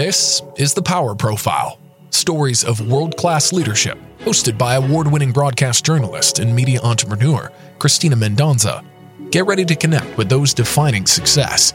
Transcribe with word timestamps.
This 0.00 0.40
is 0.56 0.72
the 0.72 0.80
Power 0.80 1.14
Profile 1.14 1.78
stories 2.08 2.64
of 2.64 2.90
world 2.90 3.18
class 3.18 3.52
leadership, 3.52 3.98
hosted 4.20 4.56
by 4.56 4.76
award 4.76 5.06
winning 5.06 5.30
broadcast 5.30 5.84
journalist 5.84 6.38
and 6.38 6.56
media 6.56 6.80
entrepreneur 6.80 7.52
Christina 7.78 8.16
Mendonca. 8.16 8.82
Get 9.30 9.44
ready 9.44 9.66
to 9.66 9.76
connect 9.76 10.16
with 10.16 10.30
those 10.30 10.54
defining 10.54 11.04
success. 11.04 11.74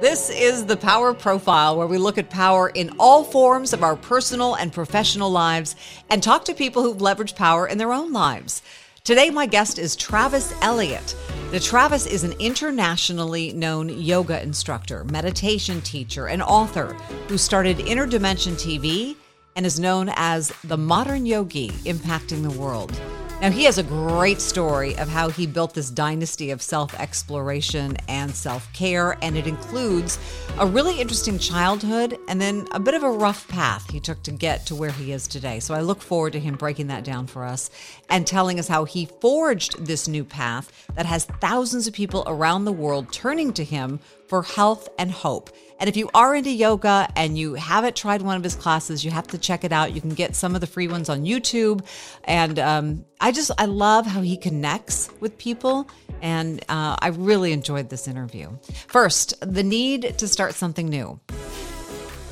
This 0.00 0.28
is 0.28 0.66
the 0.66 0.76
Power 0.76 1.14
Profile, 1.14 1.76
where 1.76 1.86
we 1.86 1.98
look 1.98 2.18
at 2.18 2.30
power 2.30 2.70
in 2.70 2.90
all 2.98 3.22
forms 3.22 3.72
of 3.72 3.84
our 3.84 3.94
personal 3.94 4.56
and 4.56 4.72
professional 4.72 5.30
lives 5.30 5.76
and 6.10 6.20
talk 6.20 6.44
to 6.46 6.52
people 6.52 6.82
who've 6.82 6.96
leveraged 6.96 7.36
power 7.36 7.64
in 7.64 7.78
their 7.78 7.92
own 7.92 8.12
lives. 8.12 8.60
Today, 9.02 9.30
my 9.30 9.46
guest 9.46 9.78
is 9.78 9.96
Travis 9.96 10.52
Eliot. 10.60 11.16
Now, 11.52 11.58
Travis 11.58 12.06
is 12.06 12.22
an 12.22 12.34
internationally 12.38 13.50
known 13.54 13.88
yoga 13.88 14.42
instructor, 14.42 15.04
meditation 15.04 15.80
teacher, 15.80 16.28
and 16.28 16.42
author 16.42 16.92
who 17.26 17.38
started 17.38 17.80
Inner 17.80 18.06
Dimension 18.06 18.54
TV 18.56 19.16
and 19.56 19.64
is 19.64 19.80
known 19.80 20.12
as 20.16 20.52
the 20.64 20.76
modern 20.76 21.24
yogi 21.24 21.70
impacting 21.86 22.42
the 22.42 22.60
world. 22.60 22.92
Now, 23.40 23.50
he 23.50 23.64
has 23.64 23.78
a 23.78 23.82
great 23.82 24.38
story 24.38 24.94
of 24.98 25.08
how 25.08 25.30
he 25.30 25.46
built 25.46 25.72
this 25.72 25.88
dynasty 25.88 26.50
of 26.50 26.60
self 26.60 26.92
exploration 27.00 27.96
and 28.06 28.30
self 28.34 28.70
care, 28.74 29.16
and 29.22 29.34
it 29.34 29.46
includes 29.46 30.18
a 30.58 30.66
really 30.66 31.00
interesting 31.00 31.38
childhood 31.38 32.18
and 32.28 32.38
then 32.38 32.68
a 32.72 32.78
bit 32.78 32.92
of 32.92 33.02
a 33.02 33.10
rough 33.10 33.48
path 33.48 33.88
he 33.90 33.98
took 33.98 34.22
to 34.24 34.30
get 34.30 34.66
to 34.66 34.74
where 34.74 34.90
he 34.90 35.12
is 35.12 35.26
today. 35.26 35.58
So 35.58 35.72
I 35.72 35.80
look 35.80 36.02
forward 36.02 36.34
to 36.34 36.40
him 36.40 36.56
breaking 36.56 36.88
that 36.88 37.02
down 37.02 37.26
for 37.26 37.46
us 37.46 37.70
and 38.10 38.26
telling 38.26 38.58
us 38.58 38.68
how 38.68 38.84
he 38.84 39.06
forged 39.06 39.86
this 39.86 40.06
new 40.06 40.22
path 40.22 40.70
that 40.94 41.06
has 41.06 41.24
thousands 41.24 41.86
of 41.86 41.94
people 41.94 42.24
around 42.26 42.66
the 42.66 42.72
world 42.72 43.10
turning 43.10 43.54
to 43.54 43.64
him 43.64 44.00
for 44.30 44.44
health 44.44 44.88
and 44.96 45.10
hope. 45.10 45.50
And 45.80 45.88
if 45.88 45.96
you 45.96 46.08
are 46.14 46.36
into 46.36 46.50
yoga 46.50 47.08
and 47.16 47.36
you 47.36 47.54
haven't 47.54 47.96
tried 47.96 48.22
one 48.22 48.36
of 48.36 48.44
his 48.44 48.54
classes, 48.54 49.04
you 49.04 49.10
have 49.10 49.26
to 49.28 49.38
check 49.38 49.64
it 49.64 49.72
out. 49.72 49.92
You 49.92 50.00
can 50.00 50.10
get 50.10 50.36
some 50.36 50.54
of 50.54 50.60
the 50.60 50.68
free 50.68 50.86
ones 50.86 51.08
on 51.08 51.24
YouTube. 51.24 51.84
And 52.24 52.58
um, 52.60 53.04
I 53.20 53.32
just, 53.32 53.50
I 53.58 53.64
love 53.64 54.06
how 54.06 54.20
he 54.20 54.36
connects 54.36 55.10
with 55.18 55.36
people. 55.36 55.90
And 56.22 56.60
uh, 56.68 56.96
I 57.00 57.08
really 57.08 57.52
enjoyed 57.52 57.88
this 57.88 58.06
interview. 58.06 58.50
First, 58.86 59.34
the 59.40 59.64
need 59.64 60.18
to 60.18 60.28
start 60.28 60.54
something 60.54 60.88
new. 60.88 61.18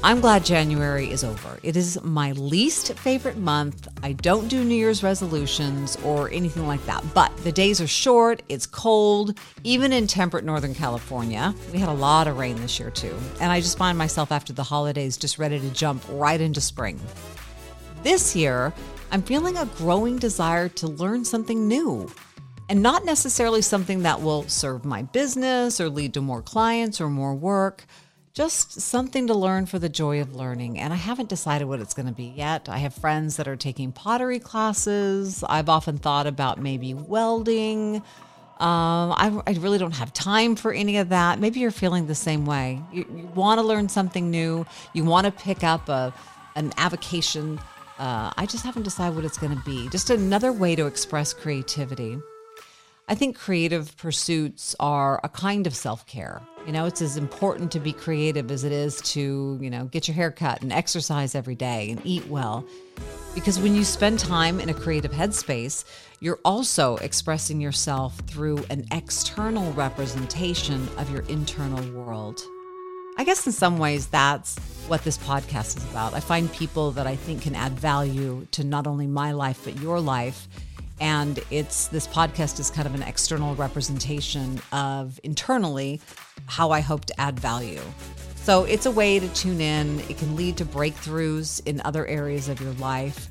I'm 0.05 0.21
glad 0.21 0.45
January 0.45 1.11
is 1.11 1.25
over. 1.25 1.59
It 1.65 1.77
is 1.77 2.01
my 2.05 2.31
least 2.33 2.95
favorite 2.95 3.37
month. 3.37 3.89
I 4.05 4.13
don't 4.13 4.47
do 4.47 4.63
New 4.63 4.77
Year's 4.77 5.03
resolutions 5.03 5.97
or 6.05 6.31
anything 6.31 6.69
like 6.69 6.85
that, 6.87 7.03
but 7.15 7.37
the 7.39 7.51
days 7.51 7.81
are 7.81 7.89
short, 7.89 8.41
it's 8.49 8.65
cold, 8.65 9.37
even 9.65 9.93
in 9.93 10.07
temperate 10.07 10.45
Northern 10.45 10.73
California. 10.73 11.53
We 11.73 11.81
had 11.81 11.89
a 11.89 11.93
lot 11.93 12.29
of 12.29 12.39
rain 12.39 12.55
this 12.61 12.79
year 12.79 12.91
too, 12.91 13.17
and 13.41 13.51
I 13.51 13.61
just 13.61 13.77
find 13.77 13.99
myself 13.99 14.31
after 14.31 14.53
the 14.53 14.63
holidays 14.63 15.17
just 15.17 15.37
ready 15.37 15.59
to 15.59 15.71
jump 15.71 16.05
right 16.11 16.41
into 16.41 16.61
spring. 16.61 17.01
This 18.05 18.37
year, 18.37 18.73
I'm 19.11 19.23
feeling 19.23 19.57
a 19.57 19.67
growing 19.67 20.17
desire 20.17 20.69
to 20.69 20.87
learn 20.87 21.25
something 21.25 21.67
new. 21.67 22.09
And 22.71 22.83
not 22.83 23.07
necessarily 23.07 23.63
something 23.63 24.03
that 24.03 24.21
will 24.21 24.47
serve 24.47 24.85
my 24.85 25.03
business 25.03 25.81
or 25.81 25.89
lead 25.89 26.13
to 26.15 26.21
more 26.21 26.43
clients 26.43 27.01
or 27.01 27.09
more 27.09 27.35
work 27.35 27.87
just 28.33 28.81
something 28.81 29.27
to 29.27 29.35
learn 29.35 29.67
for 29.67 29.79
the 29.79 29.89
joy 29.89 30.21
of 30.21 30.35
learning. 30.35 30.79
And 30.79 30.93
I 30.93 30.97
haven't 30.97 31.29
decided 31.29 31.67
what 31.67 31.81
it's 31.81 31.95
going 31.95 32.07
to 32.07 32.15
be 32.15 32.33
yet. 32.37 32.69
I 32.69 32.79
have 32.79 32.95
friends 32.95 33.37
that 33.37 33.49
are 33.49 33.57
taking 33.57 33.93
pottery 33.93 34.39
classes. 34.39 35.43
I've 35.49 35.69
often 35.69 35.99
thought 35.99 36.27
about 36.27 36.61
maybe 36.61 36.95
welding. 36.95 37.97
Um, 38.61 39.13
I, 39.13 39.41
I, 39.47 39.53
really 39.53 39.79
don't 39.79 39.95
have 39.95 40.13
time 40.13 40.57
for 40.57 40.73
any 40.73 40.97
of 40.97 41.11
that. 41.11 41.39
Maybe 41.39 41.61
you're 41.61 41.71
feeling 41.71 42.09
the 42.09 42.15
same 42.17 42.45
way. 42.45 42.83
You, 42.93 43.07
you 43.15 43.27
want 43.29 43.61
to 43.61 43.65
learn 43.65 43.89
something 43.89 44.33
new. 44.33 44.67
You 44.93 45.05
want 45.05 45.27
to 45.27 45.31
pick 45.31 45.63
up 45.63 45.89
a 45.89 46.13
an 46.57 46.73
avocation. 46.77 47.61
Uh, 48.01 48.33
I 48.37 48.47
just 48.47 48.65
haven't 48.65 48.83
decided 48.83 49.15
what 49.15 49.25
it's 49.25 49.39
going 49.39 49.57
to 49.57 49.63
be. 49.65 49.89
Just 49.91 50.11
another 50.11 50.53
way 50.53 50.75
to 50.75 50.87
express 50.87 51.33
creativity. 51.33 52.19
I 53.11 53.15
think 53.15 53.39
creative 53.39 53.97
pursuits 53.97 54.77
are 54.79 55.19
a 55.25 55.31
kind 55.31 55.67
of 55.67 55.75
self 55.75 56.07
care. 56.07 56.43
You 56.67 56.73
know, 56.73 56.85
it's 56.85 57.01
as 57.01 57.17
important 57.17 57.73
to 57.73 57.81
be 57.81 57.91
creative 57.91 58.51
as 58.51 58.65
it 58.65 58.73
is 58.73 59.01
to, 59.13 59.59
you 59.63 59.71
know, 59.71 59.87
get 59.87 60.07
your 60.07 60.15
hair 60.15 60.31
cut 60.31 60.61
and 60.61 60.71
exercise 60.71 61.35
every 61.35 61.55
day 61.55 61.91
and 61.91 62.03
eat 62.05 62.27
well. 62.27 62.67
Because 63.35 63.59
when 63.59 63.75
you 63.75 63.83
spend 63.83 64.19
time 64.19 64.61
in 64.61 64.69
a 64.69 64.75
creative 64.75 65.11
headspace, 65.11 65.87
you're 66.21 66.41
also 66.45 66.97
expressing 66.97 67.63
yourself 67.63 68.19
through 68.27 68.63
an 68.69 68.87
external 68.93 69.73
representation 69.73 70.87
of 70.99 71.11
your 71.11 71.23
internal 71.29 71.83
world. 71.93 72.43
I 73.17 73.25
guess 73.25 73.47
in 73.47 73.53
some 73.53 73.79
ways 73.79 74.09
that's 74.09 74.59
what 74.87 75.03
this 75.03 75.17
podcast 75.17 75.79
is 75.79 75.85
about. 75.91 76.13
I 76.13 76.21
find 76.21 76.53
people 76.53 76.91
that 76.91 77.07
I 77.07 77.17
think 77.17 77.41
can 77.41 77.55
add 77.55 77.73
value 77.73 78.47
to 78.51 78.65
not 78.65 78.87
only 78.87 79.07
my 79.07 79.33
life, 79.33 79.63
but 79.65 79.81
your 79.81 79.99
life 79.99 80.47
and 81.01 81.41
it's 81.51 81.89
this 81.89 82.07
podcast 82.07 82.59
is 82.61 82.71
kind 82.71 82.87
of 82.87 82.95
an 82.95 83.03
external 83.03 83.55
representation 83.55 84.61
of 84.73 85.21
internally 85.23 86.01
how 86.47 86.71
I 86.71 86.81
hope 86.81 87.05
to 87.07 87.21
add 87.21 87.39
value. 87.39 87.81
So 88.37 88.65
it's 88.65 88.87
a 88.87 88.91
way 88.91 89.19
to 89.19 89.29
tune 89.35 89.61
in. 89.61 90.01
It 90.09 90.17
can 90.19 90.35
lead 90.35 90.57
to 90.57 90.65
breakthroughs 90.65 91.61
in 91.67 91.83
other 91.85 92.07
areas 92.07 92.49
of 92.49 92.61
your 92.61 92.73
life. 92.75 93.29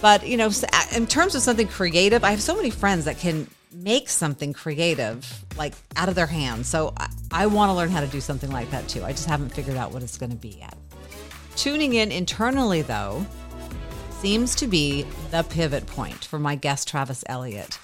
But, 0.00 0.26
you 0.26 0.36
know, 0.36 0.50
in 0.96 1.06
terms 1.06 1.36
of 1.36 1.42
something 1.42 1.68
creative, 1.68 2.24
I 2.24 2.30
have 2.30 2.42
so 2.42 2.56
many 2.56 2.70
friends 2.70 3.04
that 3.04 3.18
can 3.18 3.46
make 3.72 4.08
something 4.08 4.52
creative 4.52 5.44
like 5.56 5.74
out 5.96 6.08
of 6.08 6.14
their 6.14 6.26
hands. 6.26 6.66
So 6.66 6.92
I, 6.96 7.08
I 7.30 7.46
want 7.46 7.70
to 7.70 7.74
learn 7.74 7.90
how 7.90 8.00
to 8.00 8.06
do 8.08 8.20
something 8.20 8.50
like 8.50 8.70
that 8.72 8.88
too. 8.88 9.04
I 9.04 9.12
just 9.12 9.26
haven't 9.26 9.50
figured 9.50 9.76
out 9.76 9.92
what 9.92 10.02
it's 10.02 10.18
going 10.18 10.30
to 10.30 10.36
be 10.36 10.56
yet. 10.58 10.76
Tuning 11.54 11.94
in 11.94 12.10
internally, 12.10 12.82
though, 12.82 13.24
seems 14.22 14.54
to 14.54 14.68
be 14.68 15.04
the 15.32 15.42
pivot 15.42 15.84
point 15.84 16.26
for 16.26 16.38
my 16.38 16.54
guest, 16.54 16.86
Travis 16.86 17.24
Eliot. 17.26 17.76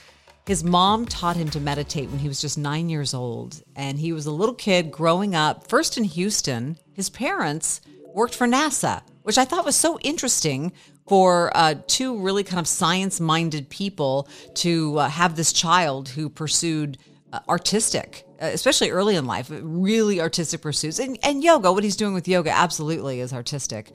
His 0.46 0.62
mom 0.62 1.04
taught 1.04 1.34
him 1.34 1.50
to 1.50 1.58
meditate 1.58 2.08
when 2.10 2.20
he 2.20 2.28
was 2.28 2.40
just 2.40 2.56
nine 2.56 2.88
years 2.88 3.12
old, 3.12 3.60
and 3.74 3.98
he 3.98 4.12
was 4.12 4.26
a 4.26 4.30
little 4.30 4.54
kid 4.54 4.92
growing 4.92 5.34
up, 5.34 5.68
first 5.68 5.98
in 5.98 6.04
Houston. 6.04 6.78
His 6.92 7.10
parents 7.10 7.80
worked 8.14 8.36
for 8.36 8.46
NASA, 8.46 9.02
which 9.24 9.36
I 9.36 9.44
thought 9.44 9.64
was 9.64 9.74
so 9.74 9.98
interesting 9.98 10.72
for 11.08 11.50
uh, 11.56 11.74
two 11.88 12.16
really 12.20 12.44
kind 12.44 12.60
of 12.60 12.68
science 12.68 13.18
minded 13.18 13.68
people 13.68 14.28
to 14.54 14.96
uh, 14.96 15.08
have 15.08 15.34
this 15.34 15.52
child 15.52 16.08
who 16.08 16.28
pursued 16.28 16.98
uh, 17.32 17.40
artistic, 17.48 18.24
uh, 18.40 18.46
especially 18.46 18.90
early 18.90 19.16
in 19.16 19.26
life, 19.26 19.50
really 19.50 20.20
artistic 20.20 20.62
pursuits. 20.62 21.00
And, 21.00 21.18
and 21.24 21.42
yoga, 21.42 21.72
what 21.72 21.82
he's 21.82 21.96
doing 21.96 22.14
with 22.14 22.28
yoga, 22.28 22.52
absolutely 22.52 23.18
is 23.18 23.32
artistic. 23.32 23.90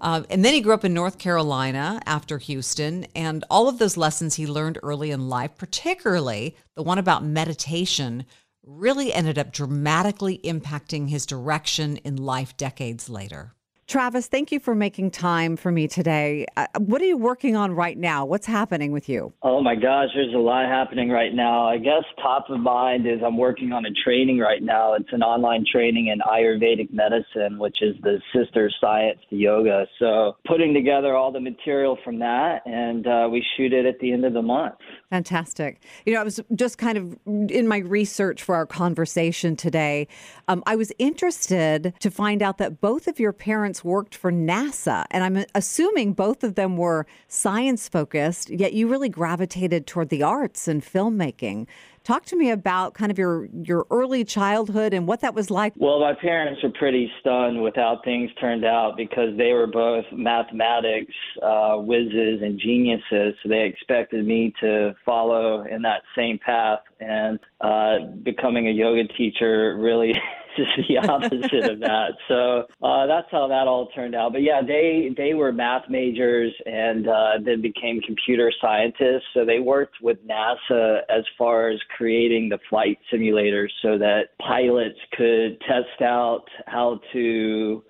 Uh, 0.00 0.22
and 0.30 0.44
then 0.44 0.52
he 0.52 0.60
grew 0.60 0.74
up 0.74 0.84
in 0.84 0.94
North 0.94 1.18
Carolina 1.18 2.00
after 2.06 2.38
Houston, 2.38 3.06
and 3.14 3.44
all 3.50 3.68
of 3.68 3.78
those 3.78 3.96
lessons 3.96 4.34
he 4.34 4.46
learned 4.46 4.78
early 4.82 5.10
in 5.10 5.28
life, 5.28 5.56
particularly 5.56 6.56
the 6.74 6.82
one 6.82 6.98
about 6.98 7.24
meditation, 7.24 8.26
really 8.62 9.12
ended 9.12 9.38
up 9.38 9.52
dramatically 9.52 10.38
impacting 10.44 11.08
his 11.08 11.24
direction 11.24 11.96
in 11.98 12.16
life 12.16 12.56
decades 12.56 13.08
later. 13.08 13.55
Travis, 13.86 14.26
thank 14.26 14.50
you 14.50 14.58
for 14.58 14.74
making 14.74 15.12
time 15.12 15.56
for 15.56 15.70
me 15.70 15.86
today. 15.86 16.44
Uh, 16.56 16.66
what 16.78 17.00
are 17.00 17.04
you 17.04 17.16
working 17.16 17.54
on 17.54 17.70
right 17.70 17.96
now? 17.96 18.24
What's 18.26 18.46
happening 18.46 18.90
with 18.90 19.08
you? 19.08 19.32
Oh 19.42 19.62
my 19.62 19.76
gosh, 19.76 20.08
there's 20.12 20.34
a 20.34 20.38
lot 20.38 20.66
happening 20.66 21.08
right 21.08 21.32
now. 21.32 21.68
I 21.68 21.78
guess 21.78 22.02
top 22.20 22.50
of 22.50 22.58
mind 22.58 23.06
is 23.06 23.20
I'm 23.24 23.38
working 23.38 23.70
on 23.70 23.86
a 23.86 23.90
training 24.04 24.40
right 24.40 24.60
now. 24.60 24.94
It's 24.94 25.12
an 25.12 25.22
online 25.22 25.64
training 25.70 26.08
in 26.08 26.18
Ayurvedic 26.18 26.92
medicine, 26.92 27.60
which 27.60 27.80
is 27.80 27.94
the 28.02 28.20
sister 28.34 28.72
science 28.80 29.20
to 29.30 29.36
yoga. 29.36 29.86
So 30.00 30.36
putting 30.48 30.74
together 30.74 31.14
all 31.14 31.30
the 31.30 31.40
material 31.40 31.96
from 32.02 32.18
that, 32.18 32.66
and 32.66 33.06
uh, 33.06 33.28
we 33.30 33.46
shoot 33.56 33.72
it 33.72 33.86
at 33.86 34.00
the 34.00 34.12
end 34.12 34.24
of 34.24 34.32
the 34.32 34.42
month. 34.42 34.74
Fantastic. 35.10 35.80
You 36.04 36.14
know, 36.14 36.20
I 36.20 36.24
was 36.24 36.40
just 36.56 36.78
kind 36.78 36.98
of 36.98 37.16
in 37.24 37.68
my 37.68 37.78
research 37.78 38.42
for 38.42 38.56
our 38.56 38.66
conversation 38.66 39.54
today. 39.54 40.08
Um, 40.48 40.64
I 40.66 40.74
was 40.74 40.90
interested 40.98 41.94
to 42.00 42.10
find 42.10 42.42
out 42.42 42.58
that 42.58 42.80
both 42.80 43.06
of 43.06 43.20
your 43.20 43.32
parents 43.32 43.75
worked 43.84 44.14
for 44.14 44.30
NASA, 44.32 45.04
and 45.10 45.24
I'm 45.24 45.44
assuming 45.54 46.12
both 46.12 46.44
of 46.44 46.54
them 46.54 46.76
were 46.76 47.06
science 47.28 47.88
focused, 47.88 48.50
yet 48.50 48.72
you 48.72 48.88
really 48.88 49.08
gravitated 49.08 49.86
toward 49.86 50.08
the 50.08 50.22
arts 50.22 50.68
and 50.68 50.82
filmmaking. 50.82 51.66
Talk 52.06 52.24
to 52.26 52.36
me 52.36 52.50
about 52.50 52.94
kind 52.94 53.10
of 53.10 53.18
your 53.18 53.48
your 53.64 53.84
early 53.90 54.22
childhood 54.24 54.94
and 54.94 55.08
what 55.08 55.22
that 55.22 55.34
was 55.34 55.50
like. 55.50 55.72
Well, 55.76 55.98
my 55.98 56.14
parents 56.14 56.62
were 56.62 56.70
pretty 56.70 57.10
stunned 57.20 57.60
with 57.60 57.74
how 57.74 58.00
things 58.04 58.30
turned 58.40 58.64
out 58.64 58.96
because 58.96 59.36
they 59.36 59.52
were 59.52 59.66
both 59.66 60.04
mathematics 60.12 61.12
uh, 61.42 61.78
whizzes 61.78 62.42
and 62.42 62.60
geniuses. 62.60 63.34
So 63.42 63.48
they 63.48 63.64
expected 63.64 64.24
me 64.24 64.54
to 64.60 64.94
follow 65.04 65.64
in 65.64 65.82
that 65.82 66.02
same 66.16 66.38
path, 66.38 66.78
and 67.00 67.40
uh, 67.60 67.98
becoming 68.22 68.68
a 68.68 68.72
yoga 68.72 69.08
teacher 69.14 69.76
really 69.76 70.12
just 70.56 70.88
the 70.88 70.98
opposite 71.08 71.70
of 71.70 71.80
that. 71.80 72.12
So 72.28 72.66
uh, 72.82 73.06
that's 73.06 73.28
how 73.30 73.48
that 73.48 73.66
all 73.66 73.88
turned 73.94 74.14
out. 74.14 74.32
But 74.32 74.42
yeah, 74.42 74.60
they 74.66 75.10
they 75.16 75.34
were 75.34 75.52
math 75.52 75.84
majors 75.88 76.52
and 76.64 77.08
uh, 77.08 77.32
then 77.44 77.62
became 77.62 78.00
computer 78.00 78.52
scientists. 78.60 79.24
So 79.34 79.44
they 79.44 79.58
worked 79.58 79.96
with 80.02 80.18
NASA 80.26 81.00
as 81.08 81.24
far 81.38 81.68
as 81.68 81.78
creating 81.96 82.48
the 82.48 82.58
flight 82.68 82.98
simulators 83.12 83.68
so 83.82 83.98
that 83.98 84.36
pilots 84.38 84.98
could 85.16 85.60
test 85.60 86.02
out 86.02 86.44
how 86.66 87.00
to 87.12 87.84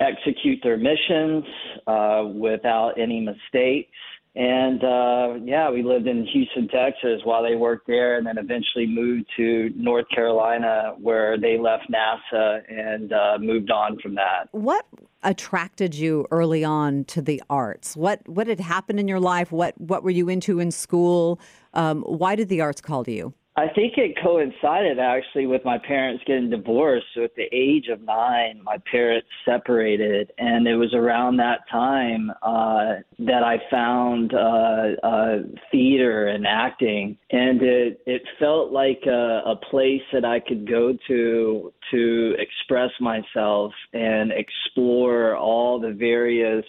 execute 0.00 0.60
their 0.62 0.78
missions 0.78 1.44
uh, 1.86 2.24
without 2.34 2.94
any 2.98 3.20
mistakes. 3.20 3.90
And 4.36 4.84
uh, 4.84 5.44
yeah, 5.44 5.70
we 5.70 5.82
lived 5.82 6.06
in 6.06 6.24
Houston, 6.26 6.68
Texas 6.68 7.20
while 7.24 7.42
they 7.42 7.56
worked 7.56 7.88
there, 7.88 8.16
and 8.16 8.26
then 8.26 8.38
eventually 8.38 8.86
moved 8.86 9.26
to 9.36 9.70
North 9.74 10.06
Carolina 10.14 10.94
where 11.00 11.36
they 11.38 11.58
left 11.58 11.90
NASA 11.90 12.60
and 12.68 13.12
uh, 13.12 13.38
moved 13.40 13.72
on 13.72 13.98
from 13.98 14.14
that. 14.14 14.48
What 14.52 14.86
attracted 15.24 15.96
you 15.96 16.26
early 16.30 16.62
on 16.62 17.04
to 17.06 17.20
the 17.20 17.42
arts? 17.50 17.96
What 17.96 18.26
what 18.28 18.46
had 18.46 18.60
happened 18.60 19.00
in 19.00 19.08
your 19.08 19.20
life? 19.20 19.50
What 19.50 19.78
what 19.80 20.04
were 20.04 20.10
you 20.10 20.28
into 20.28 20.60
in 20.60 20.70
school? 20.70 21.40
Um, 21.74 22.02
why 22.02 22.36
did 22.36 22.48
the 22.48 22.60
arts 22.60 22.80
call 22.80 23.04
to 23.04 23.12
you? 23.12 23.34
I 23.56 23.68
think 23.68 23.94
it 23.98 24.16
coincided 24.22 24.98
actually 24.98 25.46
with 25.46 25.64
my 25.64 25.76
parents 25.76 26.22
getting 26.24 26.50
divorced. 26.50 27.06
So 27.14 27.24
at 27.24 27.34
the 27.34 27.48
age 27.52 27.88
of 27.88 28.00
nine, 28.00 28.60
my 28.62 28.76
parents 28.90 29.26
separated, 29.44 30.32
and 30.38 30.66
it 30.68 30.76
was 30.76 30.94
around 30.94 31.36
that 31.38 31.68
time 31.70 32.30
uh, 32.42 33.02
that 33.18 33.42
I 33.42 33.58
found 33.68 34.32
uh, 34.32 35.06
uh, 35.06 35.36
theater 35.72 36.28
and 36.28 36.46
acting, 36.46 37.18
and 37.32 37.60
it 37.60 38.00
it 38.06 38.22
felt 38.38 38.70
like 38.70 39.02
a, 39.06 39.42
a 39.44 39.56
place 39.68 40.02
that 40.12 40.24
I 40.24 40.38
could 40.40 40.68
go 40.68 40.96
to 41.08 41.72
to 41.90 42.36
express 42.38 42.90
myself 43.00 43.72
and 43.92 44.32
explore 44.32 45.36
all 45.36 45.80
the 45.80 45.92
various 45.92 46.64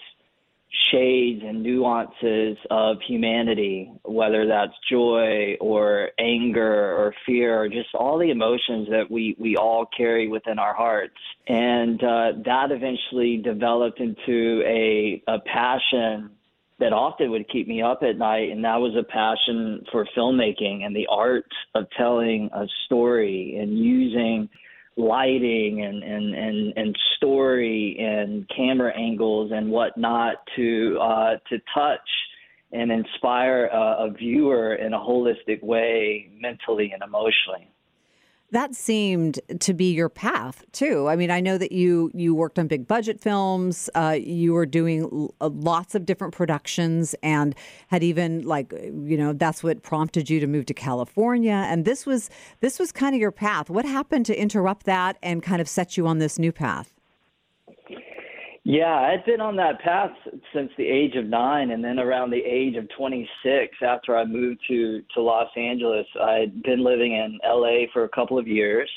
shades 0.91 1.41
and 1.45 1.62
nuances 1.62 2.57
of 2.69 2.97
humanity, 3.06 3.91
whether 4.03 4.47
that's 4.47 4.73
joy 4.89 5.56
or 5.59 6.09
anger 6.19 6.94
or 6.95 7.13
fear 7.25 7.62
or 7.62 7.68
just 7.68 7.89
all 7.94 8.18
the 8.18 8.31
emotions 8.31 8.88
that 8.89 9.09
we, 9.09 9.35
we 9.39 9.57
all 9.57 9.85
carry 9.95 10.27
within 10.27 10.59
our 10.59 10.73
hearts. 10.73 11.18
And 11.47 12.01
uh, 12.01 12.31
that 12.45 12.71
eventually 12.71 13.38
developed 13.38 14.00
into 14.00 14.63
a, 14.65 15.21
a 15.27 15.39
passion 15.39 16.31
that 16.79 16.94
often 16.94 17.29
would 17.29 17.47
keep 17.50 17.68
me 17.68 17.81
up 17.81 18.01
at 18.01 18.18
night, 18.18 18.50
and 18.50 18.63
that 18.63 18.77
was 18.77 18.95
a 18.97 19.03
passion 19.03 19.83
for 19.91 20.07
filmmaking 20.18 20.83
and 20.83 20.95
the 20.95 21.07
art 21.12 21.45
of 21.75 21.85
telling 21.95 22.50
a 22.53 22.65
story 22.85 23.57
and 23.62 23.77
using 23.77 24.50
lighting 24.97 25.83
and, 25.83 26.03
and, 26.03 26.35
and, 26.35 26.73
and 26.75 26.97
story 27.17 27.97
and 27.99 28.49
camera 28.55 28.91
angles 28.97 29.51
and 29.53 29.69
whatnot 29.71 30.35
to 30.55 30.97
uh, 31.01 31.38
to 31.49 31.57
touch 31.73 31.99
and 32.73 32.91
inspire 32.91 33.65
a, 33.67 34.05
a 34.05 34.11
viewer 34.11 34.75
in 34.75 34.93
a 34.93 34.99
holistic 34.99 35.61
way, 35.63 36.29
mentally 36.39 36.91
and 36.93 37.03
emotionally 37.03 37.70
that 38.51 38.75
seemed 38.75 39.39
to 39.59 39.74
be 39.74 39.94
your 39.94 40.09
path 40.09 40.63
too. 40.71 41.07
I 41.07 41.15
mean, 41.15 41.31
I 41.31 41.39
know 41.39 41.57
that 41.57 41.71
you 41.71 42.12
you 42.13 42.36
worked 42.36 42.59
on 42.59 42.68
big 42.68 42.88
budget 42.88 43.19
films. 43.19 43.89
Uh, 43.95 44.18
you 44.21 44.53
were 44.53 44.65
doing 44.65 45.30
uh, 45.39 45.50
lots 45.50 45.95
of 45.95 46.06
different 46.06 46.33
productions, 46.33 47.15
and 47.24 47.56
had 47.88 48.03
even 48.03 48.44
like 48.44 48.71
you 48.71 49.18
know 49.18 49.33
that's 49.33 49.63
what 49.63 49.83
prompted 49.83 50.30
you 50.30 50.39
to 50.39 50.48
move 50.48 50.65
to 50.68 50.74
California. 50.74 51.65
And 51.68 51.86
this 51.86 52.06
was 52.06 52.30
this 52.59 52.77
was 52.77 52.92
kind 52.92 53.15
of 53.15 53.21
your 53.21 53.31
path. 53.31 53.69
What 53.69 53.86
happened 53.86 54.25
to 54.27 54.39
interrupt 54.39 54.86
that 54.86 55.18
and 55.24 55.42
kind 55.42 55.62
of 55.62 55.68
set 55.68 55.97
you 55.97 56.06
on 56.06 56.19
this 56.19 56.38
new 56.38 56.51
path? 56.51 57.00
Yeah, 58.63 58.93
I'd 58.93 59.25
been 59.25 59.41
on 59.41 59.55
that 59.55 59.81
path 59.81 60.11
since 60.53 60.69
the 60.77 60.85
age 60.85 61.15
of 61.15 61.25
nine, 61.25 61.71
and 61.71 61.83
then 61.83 61.97
around 61.97 62.29
the 62.29 62.43
age 62.45 62.75
of 62.75 62.87
26, 62.95 63.75
after 63.81 64.15
I 64.15 64.23
moved 64.23 64.61
to 64.67 65.01
to 65.15 65.21
Los 65.21 65.49
Angeles, 65.57 66.05
I'd 66.21 66.61
been 66.61 66.83
living 66.83 67.13
in 67.13 67.39
LA 67.43 67.85
for 67.91 68.03
a 68.03 68.09
couple 68.09 68.37
of 68.37 68.47
years, 68.47 68.89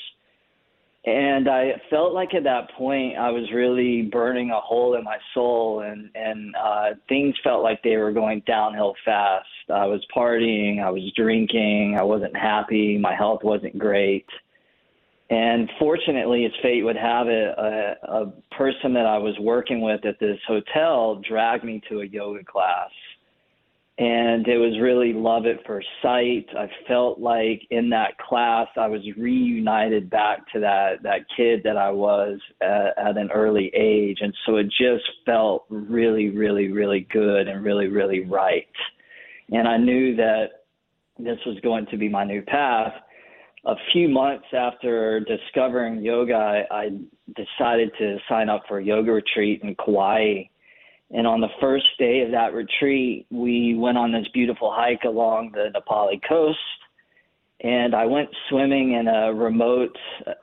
and 1.05 1.49
I 1.49 1.81
felt 1.89 2.13
like 2.13 2.35
at 2.35 2.43
that 2.43 2.69
point 2.77 3.17
I 3.17 3.31
was 3.31 3.51
really 3.51 4.03
burning 4.03 4.51
a 4.51 4.59
hole 4.59 4.95
in 4.97 5.03
my 5.03 5.17
soul, 5.33 5.79
and 5.79 6.11
and 6.13 6.55
uh, 6.55 6.89
things 7.09 7.33
felt 7.43 7.63
like 7.63 7.81
they 7.81 7.97
were 7.97 8.11
going 8.11 8.43
downhill 8.45 8.93
fast. 9.03 9.47
I 9.73 9.87
was 9.87 10.05
partying, 10.15 10.79
I 10.79 10.91
was 10.91 11.11
drinking, 11.15 11.95
I 11.97 12.03
wasn't 12.03 12.37
happy, 12.37 12.99
my 12.99 13.15
health 13.15 13.39
wasn't 13.43 13.79
great 13.79 14.27
and 15.29 15.69
fortunately, 15.79 16.45
as 16.45 16.51
fate 16.61 16.83
would 16.83 16.97
have 16.97 17.27
it, 17.27 17.47
a, 17.57 17.95
a 18.03 18.33
person 18.55 18.93
that 18.93 19.07
I 19.07 19.17
was 19.17 19.35
working 19.39 19.81
with 19.81 20.05
at 20.05 20.19
this 20.19 20.37
hotel 20.47 21.21
dragged 21.27 21.63
me 21.63 21.81
to 21.89 22.01
a 22.01 22.05
yoga 22.05 22.43
class. 22.43 22.91
And 23.97 24.45
it 24.47 24.57
was 24.57 24.77
really 24.81 25.13
love 25.13 25.45
at 25.45 25.65
first 25.65 25.87
sight. 26.01 26.45
I 26.55 26.69
felt 26.85 27.17
like 27.17 27.61
in 27.71 27.89
that 27.91 28.17
class 28.17 28.67
I 28.75 28.87
was 28.87 29.01
reunited 29.17 30.09
back 30.09 30.39
to 30.51 30.59
that 30.59 31.01
that 31.03 31.21
kid 31.35 31.61
that 31.63 31.77
I 31.77 31.91
was 31.91 32.37
at, 32.61 32.97
at 32.97 33.17
an 33.17 33.31
early 33.31 33.71
age, 33.73 34.17
and 34.19 34.33
so 34.45 34.57
it 34.57 34.65
just 34.65 35.05
felt 35.25 35.63
really, 35.69 36.29
really, 36.29 36.67
really 36.73 37.07
good 37.09 37.47
and 37.47 37.63
really, 37.63 37.87
really 37.87 38.25
right. 38.25 38.67
And 39.49 39.65
I 39.65 39.77
knew 39.77 40.13
that 40.17 40.65
this 41.17 41.37
was 41.45 41.57
going 41.61 41.85
to 41.87 41.97
be 41.97 42.09
my 42.09 42.25
new 42.25 42.41
path 42.41 42.93
a 43.65 43.75
few 43.91 44.07
months 44.07 44.45
after 44.53 45.21
discovering 45.21 46.01
yoga, 46.01 46.33
I, 46.35 46.65
I 46.71 46.89
decided 47.35 47.91
to 47.97 48.17
sign 48.29 48.49
up 48.49 48.63
for 48.67 48.77
a 48.77 48.83
yoga 48.83 49.11
retreat 49.11 49.61
in 49.63 49.75
Kauai. 49.75 50.43
And 51.11 51.25
on 51.25 51.41
the 51.41 51.49
first 51.59 51.85
day 51.97 52.21
of 52.21 52.31
that 52.31 52.53
retreat, 52.53 53.25
we 53.31 53.75
went 53.75 53.97
on 53.97 54.11
this 54.11 54.27
beautiful 54.33 54.71
hike 54.73 55.03
along 55.03 55.51
the 55.53 55.69
Na 55.73 55.79
Pali 55.79 56.21
coast. 56.27 56.59
And 57.61 57.95
I 57.95 58.05
went 58.05 58.29
swimming 58.49 58.93
in 58.93 59.07
a 59.07 59.33
remote 59.33 59.97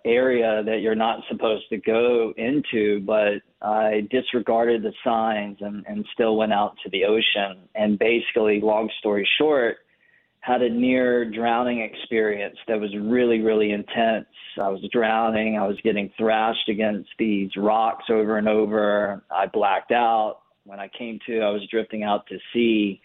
area 0.05 0.63
that 0.65 0.81
you're 0.81 0.95
not 0.95 1.21
supposed 1.29 1.69
to 1.69 1.77
go 1.77 2.33
into, 2.37 3.01
but 3.01 3.43
I 3.61 4.09
disregarded 4.11 4.83
the 4.83 4.93
signs 5.05 5.59
and, 5.61 5.85
and 5.87 6.07
still 6.15 6.37
went 6.37 6.53
out 6.53 6.75
to 6.83 6.91
the 6.91 7.05
ocean. 7.05 7.69
And 7.75 7.99
basically, 7.99 8.61
long 8.61 8.91
story 8.99 9.29
short, 9.39 9.79
had 10.43 10.61
a 10.61 10.69
near 10.69 11.25
drowning 11.25 11.81
experience 11.81 12.57
that 12.67 12.79
was 12.81 12.91
really, 12.97 13.41
really 13.41 13.71
intense. 13.71 14.27
I 14.61 14.69
was 14.69 14.83
drowning. 14.93 15.57
I 15.57 15.69
was 15.69 15.77
getting 15.85 16.11
thrashed 16.19 16.69
against 16.69 17.11
these 17.17 17.57
rocks 17.57 18.07
over 18.11 18.37
and 18.39 18.49
over. 18.49 19.23
I 19.31 19.47
blacked 19.47 19.93
out. 19.93 20.41
When 20.65 20.81
I 20.81 20.89
came 20.89 21.21
to, 21.27 21.41
I 21.41 21.51
was 21.51 21.63
drifting 21.71 22.03
out 22.03 22.27
to 22.27 22.39
sea. 22.53 23.01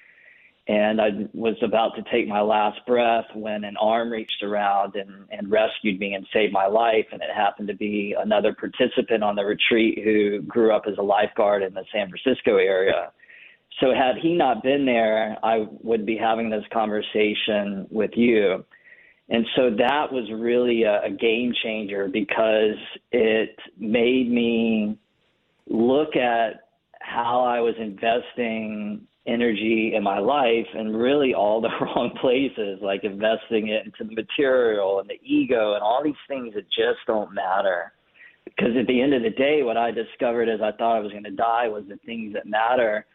And 0.68 1.00
I 1.00 1.10
was 1.34 1.56
about 1.62 1.96
to 1.96 2.04
take 2.12 2.28
my 2.28 2.42
last 2.42 2.80
breath 2.88 3.28
when 3.36 3.64
an 3.64 3.78
arm 3.78 4.12
reached 4.12 4.42
around 4.42 4.96
and, 4.96 5.26
and 5.30 5.50
rescued 5.50 6.00
me 6.00 6.16
and 6.16 6.26
saved 6.34 6.52
my 6.52 6.66
life. 6.66 7.06
And 7.12 7.22
it 7.22 7.30
happened 7.34 7.68
to 7.68 7.76
be 7.76 8.16
another 8.18 8.52
participant 8.52 9.24
on 9.24 9.36
the 9.36 9.46
retreat 9.46 10.02
who 10.04 10.42
grew 10.42 10.74
up 10.74 10.86
as 10.88 10.98
a 10.98 11.04
lifeguard 11.04 11.62
in 11.62 11.76
the 11.76 11.86
San 11.94 12.10
Francisco 12.10 12.58
area 12.58 13.12
so 13.80 13.94
had 13.94 14.18
he 14.22 14.34
not 14.34 14.64
been 14.64 14.86
there, 14.86 15.38
I 15.44 15.66
would 15.84 16.06
be 16.06 16.18
having 16.18 16.50
this 16.50 16.64
conversation 16.74 17.88
with 17.92 18.12
you. 18.16 18.66
And 19.30 19.46
so 19.56 19.70
that 19.78 20.12
was 20.12 20.30
really 20.34 20.84
a, 20.84 21.04
a 21.04 21.10
game 21.12 21.54
changer 21.64 22.08
because 22.08 22.78
it 23.12 23.56
made 23.78 24.32
me 24.32 24.98
look 25.70 26.16
at 26.16 26.62
how 27.02 27.42
I 27.42 27.60
was 27.60 27.76
investing 27.78 29.06
energy 29.28 29.94
in 29.96 30.02
my 30.02 30.20
life 30.20 30.66
and 30.74 30.98
really 30.98 31.34
all 31.34 31.62
the 31.62 31.70
wrong 31.82 32.12
places, 32.22 32.80
like 32.82 33.04
investing 33.04 33.68
it 33.68 33.86
into 33.86 34.06
the 34.06 34.16
material 34.16 35.00
and 35.00 35.10
the 35.10 35.20
ego 35.22 35.74
and 35.74 35.84
all 35.84 36.02
these 36.04 36.14
things 36.28 36.54
that 36.56 36.66
just 36.70 37.00
don't 37.06 37.34
matter. 37.34 37.92
Because 38.46 38.78
at 38.80 38.88
the 38.88 39.02
end 39.02 39.14
of 39.14 39.24
the 39.24 39.30
day, 39.30 39.62
what 39.62 39.76
I 39.78 39.92
discovered 39.92 40.48
as 40.48 40.62
I 40.62 40.72
thought 40.72 40.96
I 40.96 41.00
was 41.00 41.12
going 41.12 41.26
to 41.26 41.32
die 41.32 41.68
was 41.68 41.84
the 41.90 41.98
things 42.06 42.34
that 42.34 42.48
matter 42.48 43.06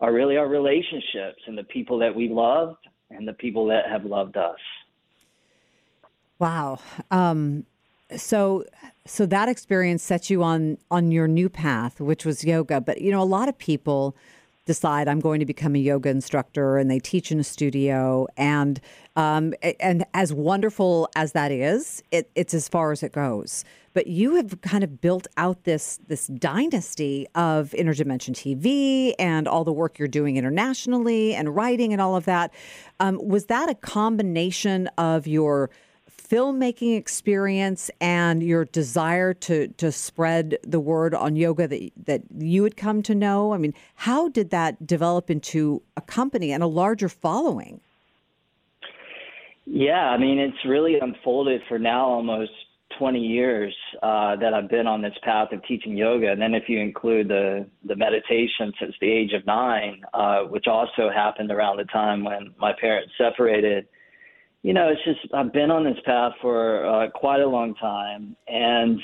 are 0.00 0.12
really 0.12 0.36
our 0.36 0.48
relationships 0.48 1.42
and 1.46 1.56
the 1.56 1.64
people 1.64 1.98
that 1.98 2.14
we 2.14 2.28
loved 2.28 2.86
and 3.10 3.26
the 3.26 3.32
people 3.32 3.66
that 3.66 3.88
have 3.90 4.04
loved 4.04 4.36
us. 4.36 4.58
Wow. 6.38 6.78
Um, 7.10 7.64
so 8.16 8.64
so 9.06 9.26
that 9.26 9.48
experience 9.48 10.02
set 10.02 10.30
you 10.30 10.42
on 10.42 10.78
on 10.90 11.10
your 11.10 11.28
new 11.28 11.48
path, 11.48 12.00
which 12.00 12.24
was 12.24 12.44
yoga. 12.44 12.80
But 12.80 13.00
you 13.00 13.10
know, 13.10 13.22
a 13.22 13.24
lot 13.24 13.48
of 13.48 13.58
people 13.58 14.16
decide 14.68 15.08
I'm 15.08 15.18
going 15.18 15.40
to 15.40 15.46
become 15.46 15.74
a 15.74 15.78
yoga 15.78 16.10
instructor, 16.10 16.76
and 16.76 16.88
they 16.88 17.00
teach 17.00 17.32
in 17.32 17.40
a 17.40 17.44
studio. 17.44 18.28
And 18.36 18.80
um, 19.16 19.54
and 19.80 20.04
as 20.14 20.32
wonderful 20.32 21.08
as 21.16 21.32
that 21.32 21.50
is, 21.50 22.04
it, 22.12 22.30
it's 22.36 22.54
as 22.54 22.68
far 22.68 22.92
as 22.92 23.02
it 23.02 23.10
goes. 23.10 23.64
But 23.94 24.06
you 24.06 24.36
have 24.36 24.60
kind 24.60 24.84
of 24.84 25.00
built 25.00 25.26
out 25.36 25.64
this 25.64 25.98
this 26.06 26.28
dynasty 26.28 27.26
of 27.34 27.74
Inner 27.74 27.94
Dimension 27.94 28.34
TV 28.34 29.14
and 29.18 29.48
all 29.48 29.64
the 29.64 29.72
work 29.72 29.98
you're 29.98 30.06
doing 30.06 30.36
internationally 30.36 31.34
and 31.34 31.56
writing 31.56 31.92
and 31.92 32.00
all 32.00 32.14
of 32.14 32.26
that. 32.26 32.52
Um, 33.00 33.18
was 33.26 33.46
that 33.46 33.68
a 33.68 33.74
combination 33.74 34.86
of 34.98 35.26
your 35.26 35.70
filmmaking 36.18 36.96
experience 36.96 37.90
and 38.00 38.42
your 38.42 38.64
desire 38.66 39.32
to 39.32 39.68
to 39.68 39.90
spread 39.90 40.58
the 40.62 40.80
word 40.80 41.14
on 41.14 41.36
yoga 41.36 41.66
that 41.68 41.90
that 42.06 42.22
you 42.36 42.64
had 42.64 42.76
come 42.76 43.02
to 43.02 43.14
know? 43.14 43.54
I 43.54 43.56
mean, 43.56 43.74
how 43.94 44.28
did 44.28 44.50
that 44.50 44.86
develop 44.86 45.30
into 45.30 45.82
a 45.96 46.00
company 46.00 46.52
and 46.52 46.62
a 46.62 46.66
larger 46.66 47.08
following? 47.08 47.80
Yeah, 49.64 50.08
I 50.08 50.16
mean, 50.16 50.38
it's 50.38 50.64
really 50.66 50.98
unfolded 50.98 51.60
for 51.68 51.78
now 51.78 52.06
almost 52.06 52.52
20 52.98 53.20
years 53.20 53.74
uh, 54.02 54.34
that 54.36 54.54
I've 54.54 54.68
been 54.68 54.86
on 54.86 55.02
this 55.02 55.12
path 55.22 55.52
of 55.52 55.62
teaching 55.66 55.96
yoga, 55.96 56.32
and 56.32 56.40
then 56.40 56.54
if 56.54 56.64
you 56.68 56.80
include 56.80 57.28
the 57.28 57.66
the 57.84 57.96
meditation 57.96 58.72
since 58.80 58.94
the 59.00 59.10
age 59.10 59.32
of 59.32 59.46
nine, 59.46 60.02
uh, 60.14 60.40
which 60.44 60.66
also 60.66 61.10
happened 61.14 61.50
around 61.50 61.76
the 61.76 61.84
time 61.84 62.24
when 62.24 62.54
my 62.58 62.72
parents 62.80 63.12
separated, 63.18 63.86
you 64.68 64.74
know, 64.74 64.90
it's 64.90 65.02
just 65.02 65.32
I've 65.32 65.50
been 65.50 65.70
on 65.70 65.82
this 65.82 65.96
path 66.04 66.32
for 66.42 66.84
uh, 66.84 67.10
quite 67.12 67.40
a 67.40 67.46
long 67.46 67.74
time, 67.76 68.36
and 68.48 69.00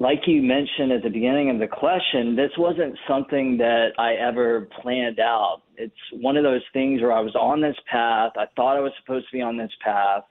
like 0.00 0.18
you 0.26 0.42
mentioned 0.42 0.92
at 0.92 1.02
the 1.02 1.08
beginning 1.08 1.48
of 1.48 1.58
the 1.58 1.66
question, 1.66 2.36
this 2.36 2.50
wasn't 2.58 2.94
something 3.08 3.56
that 3.56 3.92
I 3.98 4.16
ever 4.16 4.68
planned 4.82 5.18
out. 5.18 5.62
It's 5.78 5.94
one 6.12 6.36
of 6.36 6.44
those 6.44 6.60
things 6.74 7.00
where 7.00 7.12
I 7.12 7.20
was 7.20 7.34
on 7.36 7.62
this 7.62 7.76
path. 7.90 8.32
I 8.36 8.44
thought 8.54 8.76
I 8.76 8.80
was 8.80 8.92
supposed 9.00 9.30
to 9.30 9.32
be 9.34 9.40
on 9.40 9.56
this 9.56 9.72
path. 9.82 10.24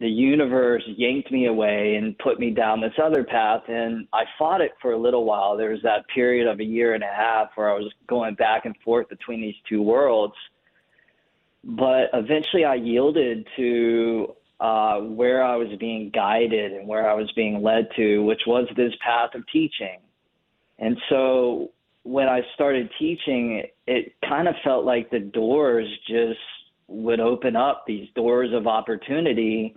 The 0.00 0.08
universe 0.08 0.82
yanked 0.96 1.30
me 1.30 1.46
away 1.46 1.94
and 1.94 2.18
put 2.18 2.40
me 2.40 2.50
down 2.50 2.80
this 2.80 2.98
other 3.00 3.22
path. 3.22 3.62
And 3.68 4.08
I 4.12 4.24
fought 4.36 4.60
it 4.60 4.72
for 4.82 4.94
a 4.94 4.98
little 4.98 5.24
while. 5.24 5.56
There 5.56 5.70
was 5.70 5.82
that 5.84 6.04
period 6.12 6.48
of 6.48 6.58
a 6.58 6.64
year 6.64 6.94
and 6.94 7.04
a 7.04 7.14
half 7.16 7.50
where 7.54 7.70
I 7.70 7.74
was 7.74 7.90
going 8.08 8.34
back 8.34 8.64
and 8.64 8.74
forth 8.84 9.08
between 9.08 9.40
these 9.40 9.56
two 9.68 9.80
worlds. 9.80 10.34
But 11.64 12.10
eventually 12.12 12.64
I 12.64 12.76
yielded 12.76 13.46
to 13.56 14.34
uh, 14.60 14.98
where 15.00 15.42
I 15.42 15.56
was 15.56 15.68
being 15.78 16.10
guided 16.10 16.72
and 16.72 16.88
where 16.88 17.08
I 17.08 17.14
was 17.14 17.30
being 17.36 17.62
led 17.62 17.88
to, 17.96 18.22
which 18.24 18.42
was 18.46 18.66
this 18.76 18.92
path 19.04 19.30
of 19.34 19.42
teaching. 19.52 19.98
And 20.78 20.96
so 21.08 21.70
when 22.02 22.28
I 22.28 22.40
started 22.54 22.90
teaching, 22.98 23.62
it, 23.62 23.76
it 23.86 24.14
kind 24.28 24.48
of 24.48 24.54
felt 24.64 24.84
like 24.84 25.10
the 25.10 25.20
doors 25.20 25.86
just 26.08 26.38
would 26.86 27.20
open 27.20 27.54
up, 27.54 27.84
these 27.86 28.08
doors 28.14 28.50
of 28.52 28.66
opportunity. 28.66 29.76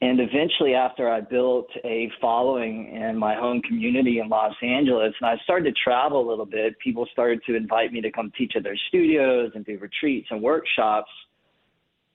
And 0.00 0.20
eventually, 0.20 0.74
after 0.74 1.10
I 1.10 1.20
built 1.20 1.68
a 1.84 2.08
following 2.20 2.94
in 2.94 3.16
my 3.16 3.34
home 3.34 3.60
community 3.62 4.20
in 4.20 4.28
Los 4.28 4.54
Angeles, 4.62 5.12
and 5.20 5.28
I 5.28 5.42
started 5.42 5.74
to 5.74 5.80
travel 5.82 6.24
a 6.24 6.28
little 6.28 6.46
bit, 6.46 6.78
people 6.78 7.06
started 7.10 7.40
to 7.46 7.56
invite 7.56 7.92
me 7.92 8.00
to 8.02 8.10
come 8.12 8.30
teach 8.38 8.52
at 8.54 8.62
their 8.62 8.78
studios 8.88 9.50
and 9.56 9.64
do 9.64 9.76
retreats 9.78 10.28
and 10.30 10.40
workshops 10.40 11.10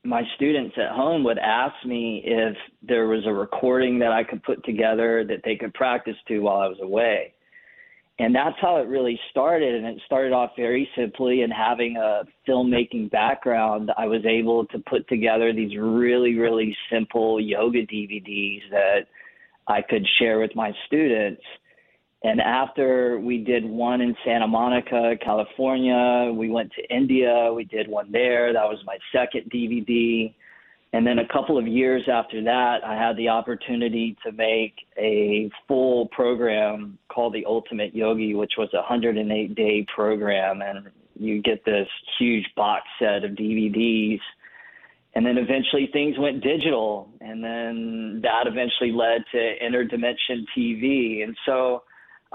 my 0.03 0.23
students 0.35 0.75
at 0.77 0.91
home 0.91 1.23
would 1.23 1.37
ask 1.37 1.73
me 1.85 2.21
if 2.25 2.55
there 2.81 3.07
was 3.07 3.25
a 3.25 3.31
recording 3.31 3.99
that 3.99 4.11
I 4.11 4.23
could 4.23 4.43
put 4.43 4.63
together 4.65 5.23
that 5.27 5.41
they 5.45 5.55
could 5.55 5.73
practice 5.73 6.15
to 6.27 6.39
while 6.39 6.57
I 6.57 6.67
was 6.67 6.79
away. 6.81 7.33
And 8.19 8.33
that's 8.33 8.55
how 8.61 8.77
it 8.77 8.87
really 8.87 9.19
started. 9.31 9.73
And 9.73 9.85
it 9.85 10.01
started 10.05 10.33
off 10.33 10.51
very 10.55 10.87
simply. 10.95 11.41
And 11.41 11.51
having 11.51 11.97
a 11.97 12.23
filmmaking 12.47 13.09
background, 13.09 13.91
I 13.97 14.05
was 14.05 14.23
able 14.25 14.65
to 14.67 14.79
put 14.79 15.07
together 15.09 15.51
these 15.51 15.75
really, 15.77 16.35
really 16.35 16.77
simple 16.91 17.41
yoga 17.41 17.85
DVDs 17.85 18.61
that 18.69 19.07
I 19.67 19.81
could 19.81 20.05
share 20.19 20.39
with 20.39 20.55
my 20.55 20.71
students. 20.85 21.41
And 22.23 22.39
after 22.39 23.19
we 23.19 23.39
did 23.39 23.65
one 23.65 23.99
in 23.99 24.15
Santa 24.23 24.47
Monica, 24.47 25.15
California, 25.21 26.31
we 26.33 26.49
went 26.49 26.71
to 26.73 26.95
India, 26.95 27.51
we 27.53 27.65
did 27.65 27.89
one 27.89 28.11
there. 28.11 28.53
That 28.53 28.63
was 28.63 28.77
my 28.85 28.97
second 29.11 29.51
DVD. 29.51 30.33
And 30.93 31.07
then 31.07 31.17
a 31.17 31.27
couple 31.27 31.57
of 31.57 31.67
years 31.67 32.03
after 32.07 32.43
that, 32.43 32.83
I 32.85 32.93
had 32.93 33.17
the 33.17 33.29
opportunity 33.29 34.15
to 34.23 34.31
make 34.31 34.75
a 34.95 35.49
full 35.67 36.07
program 36.09 36.99
called 37.09 37.33
The 37.33 37.45
Ultimate 37.47 37.95
Yogi, 37.95 38.35
which 38.35 38.53
was 38.59 38.69
a 38.73 38.77
108 38.77 39.55
day 39.55 39.87
program. 39.93 40.61
And 40.61 40.89
you 41.19 41.41
get 41.41 41.65
this 41.65 41.87
huge 42.19 42.45
box 42.55 42.83
set 42.99 43.23
of 43.23 43.31
DVDs. 43.31 44.19
And 45.15 45.25
then 45.25 45.39
eventually 45.39 45.89
things 45.91 46.15
went 46.19 46.43
digital. 46.43 47.09
And 47.21 47.43
then 47.43 48.19
that 48.21 48.45
eventually 48.45 48.91
led 48.91 49.23
to 49.31 49.65
Inner 49.65 49.83
Dimension 49.83 50.45
TV. 50.55 51.23
And 51.23 51.35
so, 51.47 51.83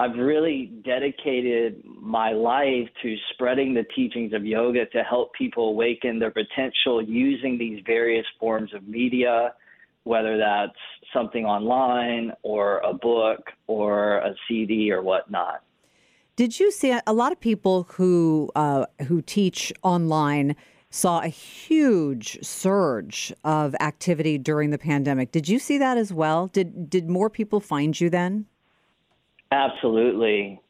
I've 0.00 0.16
really 0.16 0.66
dedicated 0.84 1.82
my 1.84 2.30
life 2.30 2.88
to 3.02 3.16
spreading 3.32 3.74
the 3.74 3.82
teachings 3.96 4.32
of 4.32 4.46
yoga 4.46 4.86
to 4.86 5.02
help 5.02 5.34
people 5.34 5.70
awaken 5.70 6.20
their 6.20 6.30
potential 6.30 7.02
using 7.02 7.58
these 7.58 7.82
various 7.84 8.24
forms 8.38 8.72
of 8.72 8.86
media, 8.86 9.54
whether 10.04 10.38
that's 10.38 10.78
something 11.12 11.44
online 11.44 12.32
or 12.42 12.78
a 12.78 12.94
book 12.94 13.50
or 13.66 14.18
a 14.18 14.36
CD 14.46 14.92
or 14.92 15.02
whatnot. 15.02 15.64
Did 16.36 16.60
you 16.60 16.70
see 16.70 16.96
a 17.04 17.12
lot 17.12 17.32
of 17.32 17.40
people 17.40 17.88
who 17.94 18.52
uh, 18.54 18.86
who 19.08 19.20
teach 19.20 19.72
online 19.82 20.54
saw 20.90 21.20
a 21.20 21.28
huge 21.28 22.38
surge 22.40 23.32
of 23.42 23.74
activity 23.80 24.38
during 24.38 24.70
the 24.70 24.78
pandemic? 24.78 25.32
Did 25.32 25.48
you 25.48 25.58
see 25.58 25.76
that 25.78 25.98
as 25.98 26.12
well? 26.12 26.46
Did 26.46 26.88
did 26.88 27.10
more 27.10 27.28
people 27.28 27.58
find 27.58 28.00
you 28.00 28.08
then? 28.08 28.46
Absolutely. 29.50 30.60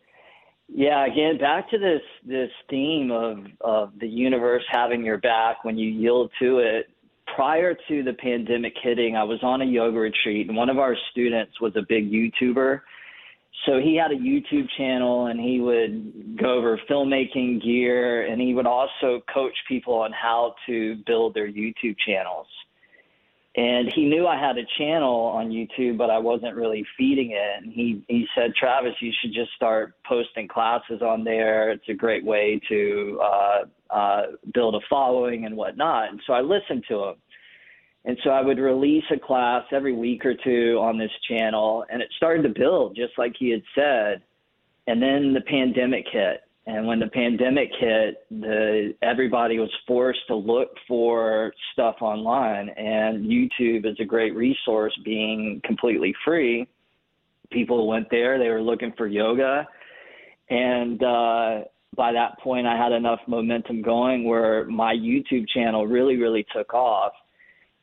Yeah, 0.69 1.07
again, 1.07 1.39
back 1.39 1.71
to 1.71 1.79
this 1.79 2.03
this 2.27 2.51
theme 2.69 3.11
of 3.11 3.39
of 3.63 3.93
the 4.01 4.07
universe 4.07 4.63
having 4.71 5.05
your 5.05 5.19
back 5.19 5.65
when 5.65 5.79
you 5.79 5.89
yield 5.89 6.31
to 6.41 6.59
it. 6.59 6.89
Prior 7.35 7.75
to 7.89 8.03
the 8.03 8.13
pandemic 8.15 8.75
hitting, 8.83 9.17
I 9.17 9.25
was 9.25 9.39
on 9.43 9.63
a 9.63 9.65
yoga 9.65 9.99
retreat, 9.99 10.49
and 10.49 10.57
one 10.57 10.69
of 10.69 10.79
our 10.79 10.97
students 11.11 11.61
was 11.61 11.75
a 11.77 11.83
big 11.89 12.11
YouTuber. 12.11 12.81
So 13.67 13.81
he 13.81 13.97
had 13.97 14.13
a 14.13 14.15
YouTube 14.15 14.67
channel, 14.77 15.27
and 15.27 15.41
he 15.41 15.61
would 15.61 16.39
go 16.39 16.55
over 16.55 16.81
filmmaking 16.89 17.63
gear, 17.63 18.27
and 18.27 18.41
he 18.41 18.55
would 18.55 18.67
also 18.67 19.21
coach 19.33 19.57
people 19.69 19.95
on 19.95 20.13
how 20.13 20.55
to 20.67 20.97
build 21.07 21.35
their 21.35 21.49
YouTube 21.49 21.97
channels 22.07 22.47
and 23.59 23.93
he 23.93 24.05
knew 24.05 24.25
I 24.25 24.39
had 24.39 24.57
a 24.57 24.63
channel 24.79 25.33
on 25.35 25.49
YouTube, 25.49 25.99
but 25.99 26.11
I 26.11 26.19
wasn't 26.19 26.55
really 26.55 26.87
feeding 26.97 27.33
it. 27.33 27.65
And 27.65 27.73
he 27.73 28.05
he 28.07 28.25
said, 28.33 28.55
Travis, 28.55 28.95
you 29.01 29.13
should 29.21 29.33
just 29.33 29.51
start 29.57 29.95
posting 30.07 30.47
classes 30.47 31.03
on 31.03 31.25
there. 31.25 31.73
It's 31.73 31.89
a 31.89 31.95
great 31.95 32.25
way 32.25 32.61
to 32.69 33.21
uh, 33.21 33.61
uh, 33.91 34.23
build 34.55 34.77
a 34.77 34.81
following 34.89 35.45
and 35.45 35.57
whatnot. 35.57 36.11
And 36.11 36.21
so 36.25 36.35
I 36.35 36.41
listened 36.41 36.85
to 36.87 37.03
him. 37.03 37.15
And 38.05 38.17
so 38.23 38.31
I 38.31 38.43
would 38.43 38.61
release 38.61 39.03
a 39.11 39.19
class 39.19 39.65
every 39.73 39.93
week 39.93 40.25
or 40.25 40.35
two 40.35 40.79
on 40.81 40.97
this 40.97 41.11
channel, 41.29 41.85
and 41.91 42.01
it 42.01 42.09
started 42.17 42.43
to 42.45 42.61
build 42.61 42.95
just 42.95 43.19
like 43.19 43.35
he 43.37 43.51
had 43.51 43.63
said. 43.75 44.23
And 44.87 45.03
then 45.03 45.35
the 45.35 45.41
pandemic 45.41 46.07
hit, 46.13 46.43
and 46.69 46.87
when 46.87 46.99
the 46.99 47.07
pandemic 47.07 47.71
hit, 47.81 48.27
the 48.31 48.95
everybody 49.01 49.59
was 49.59 49.71
forced 49.87 50.21
to 50.27 50.35
look 50.35 50.69
for 50.87 51.51
stuff 51.73 51.97
online, 52.03 52.69
and 52.69 53.25
YouTube 53.25 53.91
is 53.91 53.97
a 54.01 54.05
great 54.05 54.37
resource, 54.37 54.93
being 55.03 55.63
completely 55.65 56.15
free. 56.27 56.69
People 57.51 57.89
went 57.89 58.11
there; 58.11 58.39
they 58.39 58.51
were 58.51 58.61
looking 58.61 58.93
for 58.99 59.07
yoga, 59.07 59.67
and 60.51 61.03
uh, 61.03 61.61
by 61.97 62.13
that 62.13 62.39
point, 62.41 62.67
I 62.67 62.77
had 62.77 62.93
enough 62.93 63.21
momentum 63.27 63.81
going 63.81 64.25
where 64.25 64.67
my 64.67 64.93
YouTube 64.93 65.49
channel 65.49 65.87
really, 65.87 66.17
really 66.17 66.45
took 66.55 66.75
off. 66.75 67.15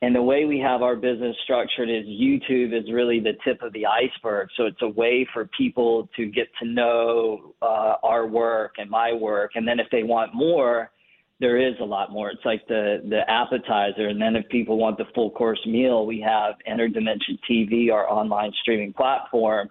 And 0.02 0.14
the 0.14 0.22
way 0.22 0.46
we 0.46 0.60
have 0.60 0.82
our 0.82 0.96
business 0.96 1.36
structured 1.44 1.90
is 1.90 2.06
YouTube 2.06 2.78
is 2.78 2.92
really 2.92 3.20
the 3.20 3.34
tip 3.44 3.62
of 3.62 3.72
the 3.74 3.86
iceberg. 3.86 4.50
So 4.58 4.66
it's 4.66 4.82
a 4.82 4.90
way 4.90 5.28
for 5.34 5.50
people 5.58 6.10
to 6.18 6.25
get 6.25 6.48
to 6.62 6.68
know 6.68 7.56
uh, 7.62 7.96
our 8.04 8.28
work 8.28 8.75
and 8.78 8.90
my 8.90 9.14
work. 9.14 9.52
And 9.56 9.68
then 9.68 9.80
if 9.80 9.88
they 9.92 10.04
want 10.04 10.36
more, 10.36 10.92
there 11.40 11.58
is 11.58 11.74
a 11.82 11.84
lot 11.84 12.12
more. 12.12 12.30
It's 12.30 12.46
like 12.46 12.66
the 12.68 13.02
the 13.10 13.30
appetizer, 13.30 14.08
and 14.08 14.22
then 14.22 14.36
if 14.36 14.48
people 14.50 14.78
want 14.78 14.98
the 14.98 15.06
full 15.14 15.32
course 15.32 15.60
meal, 15.66 16.06
we 16.06 16.22
have 16.22 16.56
Inner 16.66 16.88
Dimension 16.88 17.38
TV, 17.50 17.92
our 17.92 18.10
online 18.10 18.52
streaming 18.62 18.94
platform, 18.94 19.70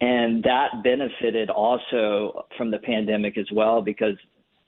and 0.00 0.42
that 0.42 0.82
benefited 0.82 1.50
also 1.50 2.46
from 2.56 2.70
the 2.70 2.78
pandemic 2.78 3.38
as 3.38 3.46
well 3.52 3.80
because 3.80 4.16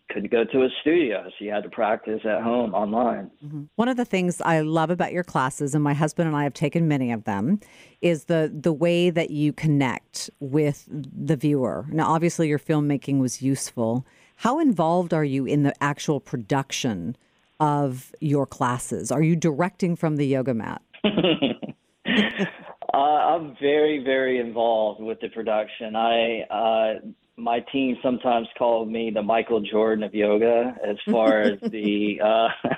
couldn't 0.08 0.30
go 0.30 0.44
to 0.44 0.62
a 0.62 0.68
studio, 0.80 1.24
so 1.26 1.44
you 1.44 1.50
had 1.50 1.64
to 1.64 1.68
practice 1.68 2.20
at 2.24 2.42
home 2.42 2.74
online. 2.74 3.30
Mm-hmm. 3.44 3.64
One 3.74 3.88
of 3.88 3.96
the 3.96 4.04
things 4.04 4.40
I 4.40 4.60
love 4.60 4.90
about 4.90 5.12
your 5.12 5.24
classes, 5.24 5.74
and 5.74 5.82
my 5.82 5.94
husband 5.94 6.28
and 6.28 6.36
I 6.36 6.44
have 6.44 6.54
taken 6.54 6.88
many 6.88 7.12
of 7.12 7.24
them, 7.24 7.60
is 8.02 8.24
the 8.24 8.50
the 8.52 8.72
way 8.72 9.10
that 9.10 9.30
you 9.30 9.52
connect 9.52 10.30
with 10.40 10.88
the 10.88 11.36
viewer. 11.36 11.86
Now, 11.90 12.12
obviously, 12.12 12.48
your 12.48 12.58
filmmaking 12.58 13.20
was 13.20 13.42
useful. 13.42 14.06
How 14.36 14.60
involved 14.60 15.14
are 15.14 15.24
you 15.24 15.46
in 15.46 15.62
the 15.62 15.74
actual 15.82 16.20
production 16.20 17.16
of 17.58 18.14
your 18.20 18.46
classes? 18.46 19.10
Are 19.10 19.22
you 19.22 19.34
directing 19.34 19.96
from 19.96 20.16
the 20.16 20.26
yoga 20.26 20.54
mat? 20.54 20.82
uh, 22.96 22.98
I'm 22.98 23.54
very, 23.60 24.02
very 24.02 24.40
involved 24.40 25.02
with 25.02 25.20
the 25.20 25.28
production. 25.28 25.94
I 25.94 26.40
uh, 26.50 26.94
my 27.36 27.60
team 27.70 27.98
sometimes 28.02 28.48
called 28.56 28.90
me 28.90 29.10
the 29.12 29.22
Michael 29.22 29.60
Jordan 29.60 30.02
of 30.02 30.14
yoga 30.14 30.74
as 30.82 30.96
far 31.12 31.40
as 31.40 31.60
the 31.70 32.18
uh, 32.24 32.48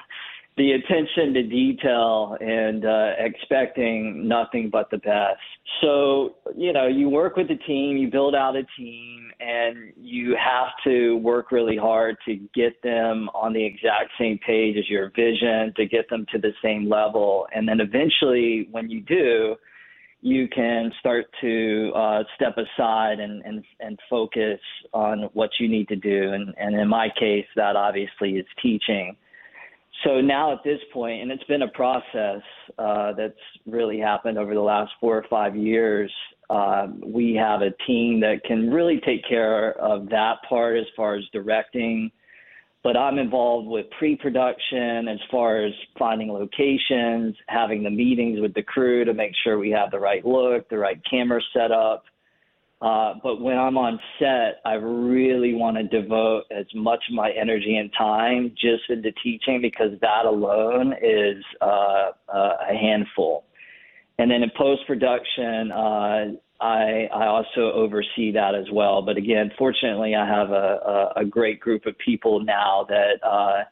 the 0.57 0.73
attention 0.73 1.35
to 1.35 1.45
detail 1.45 2.37
and 2.41 2.85
uh, 2.85 3.13
expecting 3.19 4.27
nothing 4.27 4.71
but 4.71 4.91
the 4.91 4.99
best. 4.99 5.39
So 5.81 6.35
you 6.57 6.73
know, 6.73 6.89
you 6.89 7.09
work 7.09 7.37
with 7.37 7.47
the 7.47 7.55
team, 7.55 7.97
you 7.97 8.11
build 8.11 8.35
out 8.35 8.57
a 8.57 8.65
team, 8.77 9.31
and 9.39 9.93
you 9.97 10.37
have 10.37 10.71
to 10.83 11.19
work 11.19 11.53
really 11.53 11.77
hard 11.77 12.17
to 12.27 12.41
get 12.57 12.83
them 12.83 13.31
on 13.35 13.53
the 13.53 13.65
exact 13.65 14.11
same 14.19 14.41
page 14.45 14.77
as 14.77 14.91
your 14.91 15.13
vision, 15.15 15.73
to 15.77 15.87
get 15.87 16.11
them 16.11 16.27
to 16.33 16.41
the 16.41 16.51
same 16.61 16.89
level, 16.89 17.47
and 17.55 17.69
then 17.69 17.79
eventually, 17.79 18.67
when 18.73 18.91
you 18.91 19.01
do 19.03 19.55
you 20.21 20.49
can 20.49 20.93
start 20.99 21.27
to 21.41 21.93
uh, 21.95 22.23
step 22.35 22.57
aside 22.57 23.21
and, 23.21 23.43
and, 23.45 23.65
and 23.81 23.99
focus 24.11 24.59
on 24.93 25.29
what 25.33 25.51
you 25.61 25.69
need 25.69 25.89
to 25.89 25.97
do. 25.97 26.33
And, 26.33 26.55
and 26.59 26.75
in 26.75 26.89
my 26.89 27.09
case, 27.19 27.47
that 27.57 27.77
obviously 27.77 28.33
is 28.33 28.47
teaching. 28.61 29.17
So 30.05 30.21
now 30.21 30.53
at 30.53 30.63
this 30.65 30.81
point, 30.93 31.23
and 31.23 31.31
it's 31.31 31.45
been 31.45 31.63
a 31.63 31.69
process 31.69 32.43
uh, 32.79 33.13
that's 33.13 33.35
really 33.67 33.99
happened 33.99 34.39
over 34.39 34.55
the 34.55 34.61
last 34.61 34.93
four 35.01 35.17
or 35.17 35.25
five 35.29 35.57
years, 35.57 36.13
uh, 36.51 36.89
we 37.05 37.35
have 37.35 37.63
a 37.63 37.71
team 37.87 38.21
that 38.21 38.43
can 38.45 38.71
really 38.71 39.01
take 39.05 39.27
care 39.29 39.73
of 39.81 40.09
that 40.09 40.37
part 40.49 40.79
as 40.79 40.87
far 40.97 41.17
as 41.17 41.25
directing 41.33 42.11
but 42.85 42.97
I'm 42.97 43.19
involved 43.19 43.69
with 43.69 43.87
pre-production 43.99 45.09
as 45.09 45.19
far 45.31 45.65
as 45.65 45.73
finding 45.99 46.33
locations, 46.33 47.35
having 47.49 47.83
the 47.83 47.91
meetings 47.91 48.41
with 48.41 48.55
the 48.55 48.63
crew 48.63 49.05
to 49.05 49.15
make 49.15 49.33
sure 49.43 49.59
we 49.59 49.71
have 49.71 49.91
the 49.91 49.99
right 49.99 50.25
look, 50.25 50.69
the 50.69 50.79
right 50.79 51.01
camera 51.11 51.41
setup. 51.53 52.05
Uh, 52.81 53.15
but 53.25 53.41
when 53.41 53.59
I'm 53.59 53.77
on 53.77 53.99
set, 54.21 54.61
I 54.65 54.75
really 54.75 55.55
want 55.55 55.77
to 55.77 55.83
devote 55.83 56.45
as 56.57 56.67
much 56.75 57.03
of 57.09 57.17
my 57.17 57.33
energy 57.33 57.77
and 57.77 57.91
time 57.99 58.53
just 58.55 58.89
into 58.89 59.11
teaching 59.25 59.61
because 59.61 59.99
that 60.01 60.27
alone 60.27 60.95
is 61.03 61.43
uh, 61.61 62.11
uh, 62.33 62.57
a 62.71 62.75
handful. 62.81 63.45
And 64.21 64.31
then 64.31 64.45
in 64.45 64.51
post 64.57 64.83
production, 64.87 65.73
uh, 65.73 66.25
I, 66.61 67.09
I 67.15 67.27
also 67.27 67.73
oversee 67.73 68.33
that 68.33 68.55
as 68.55 68.67
well. 68.73 69.03
But 69.03 69.17
again, 69.17 69.53
fortunately, 69.57 70.15
I 70.15 70.27
have 70.27 70.51
a, 70.51 71.13
a, 71.17 71.21
a 71.21 71.25
great 71.25 71.61
group 71.61 71.87
of 71.87 71.97
people 71.99 72.41
now 72.41 72.85
that 72.89 73.25
uh, 73.25 73.65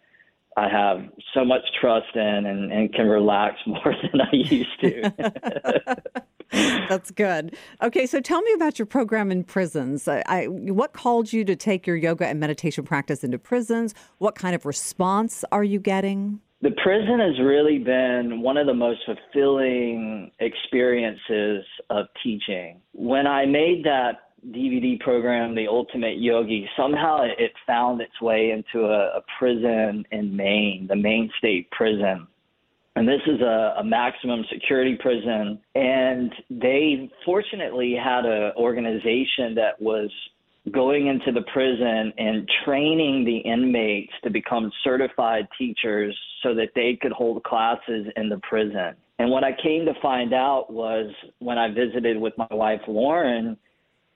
I 0.56 0.68
have 0.68 1.04
so 1.34 1.44
much 1.44 1.62
trust 1.80 2.14
in 2.14 2.46
and, 2.46 2.72
and 2.72 2.92
can 2.94 3.06
relax 3.06 3.56
more 3.66 3.94
than 4.02 4.20
I 4.20 4.30
used 4.32 4.80
to. 4.80 6.02
That's 6.88 7.10
good. 7.10 7.56
Okay, 7.82 8.06
so 8.06 8.20
tell 8.20 8.40
me 8.40 8.52
about 8.54 8.78
your 8.78 8.86
program 8.86 9.32
in 9.32 9.42
prisons. 9.42 10.06
I, 10.06 10.22
I, 10.26 10.44
what 10.46 10.92
called 10.92 11.32
you 11.32 11.44
to 11.44 11.56
take 11.56 11.86
your 11.86 11.96
yoga 11.96 12.26
and 12.26 12.38
meditation 12.38 12.84
practice 12.84 13.24
into 13.24 13.38
prisons? 13.38 13.94
What 14.18 14.36
kind 14.36 14.54
of 14.54 14.64
response 14.64 15.44
are 15.50 15.64
you 15.64 15.80
getting? 15.80 16.40
The 16.62 16.70
prison 16.82 17.20
has 17.20 17.38
really 17.44 17.78
been 17.78 18.40
one 18.40 18.56
of 18.56 18.66
the 18.66 18.74
most 18.74 19.00
fulfilling 19.04 20.30
experiences 20.40 21.64
of 21.90 22.06
teaching. 22.22 22.80
When 22.92 23.26
I 23.26 23.44
made 23.44 23.84
that 23.84 24.30
DVD 24.50 24.98
program, 25.00 25.54
The 25.54 25.66
Ultimate 25.68 26.18
Yogi, 26.18 26.68
somehow 26.76 27.22
it 27.22 27.52
found 27.66 28.00
its 28.00 28.20
way 28.22 28.50
into 28.52 28.86
a, 28.86 29.18
a 29.18 29.22
prison 29.38 30.04
in 30.12 30.34
Maine, 30.34 30.86
the 30.88 30.96
Maine 30.96 31.30
State 31.38 31.70
Prison. 31.72 32.26
And 32.94 33.06
this 33.06 33.20
is 33.26 33.42
a, 33.42 33.74
a 33.78 33.84
maximum 33.84 34.42
security 34.50 34.96
prison. 34.98 35.60
And 35.74 36.32
they 36.48 37.10
fortunately 37.26 37.94
had 38.02 38.24
an 38.24 38.52
organization 38.56 39.54
that 39.56 39.80
was 39.80 40.10
going 40.72 41.06
into 41.06 41.32
the 41.32 41.44
prison 41.52 42.12
and 42.18 42.48
training 42.64 43.24
the 43.24 43.38
inmates 43.38 44.12
to 44.24 44.30
become 44.30 44.70
certified 44.82 45.46
teachers 45.58 46.16
so 46.42 46.54
that 46.54 46.70
they 46.74 46.98
could 47.00 47.12
hold 47.12 47.42
classes 47.44 48.06
in 48.16 48.28
the 48.28 48.40
prison. 48.48 48.94
And 49.18 49.30
what 49.30 49.44
I 49.44 49.52
came 49.62 49.86
to 49.86 49.94
find 50.02 50.34
out 50.34 50.72
was 50.72 51.10
when 51.38 51.56
I 51.56 51.68
visited 51.68 52.18
with 52.18 52.34
my 52.36 52.48
wife 52.50 52.80
Lauren 52.86 53.56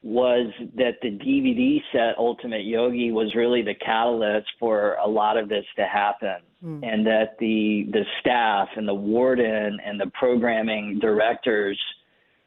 was 0.03 0.51
that 0.77 0.95
the 1.03 1.11
DVD 1.11 1.79
set 1.93 2.19
Ultimate 2.19 2.65
Yogi 2.65 3.13
was 3.13 3.35
really 3.35 3.63
the 3.63 3.75
catalyst 3.75 4.49
for 4.59 4.95
a 4.95 5.07
lot 5.07 5.37
of 5.37 5.49
this 5.49 5.65
to 5.77 5.85
happen. 5.85 6.37
Mm. 6.65 6.87
And 6.87 7.07
that 7.07 7.37
the 7.39 7.87
the 7.91 8.05
staff 8.21 8.69
and 8.77 8.87
the 8.87 8.95
warden 8.95 9.79
and 9.85 9.99
the 9.99 10.11
programming 10.19 10.99
directors 11.01 11.79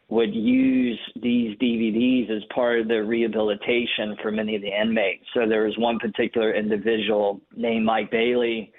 would 0.10 0.34
use 0.34 1.00
these 1.22 1.58
DVDs 1.58 2.30
as 2.30 2.44
part 2.54 2.80
of 2.80 2.88
the 2.88 3.04
rehabilitation 3.04 4.16
for 4.22 4.32
many 4.32 4.56
of 4.56 4.62
the 4.62 4.70
inmates. 4.70 5.26
So 5.34 5.48
there 5.48 5.64
was 5.64 5.78
one 5.78 5.98
particular 5.98 6.54
individual 6.54 7.42
named 7.56 7.86
Mike 7.86 8.12
Bailey 8.12 8.72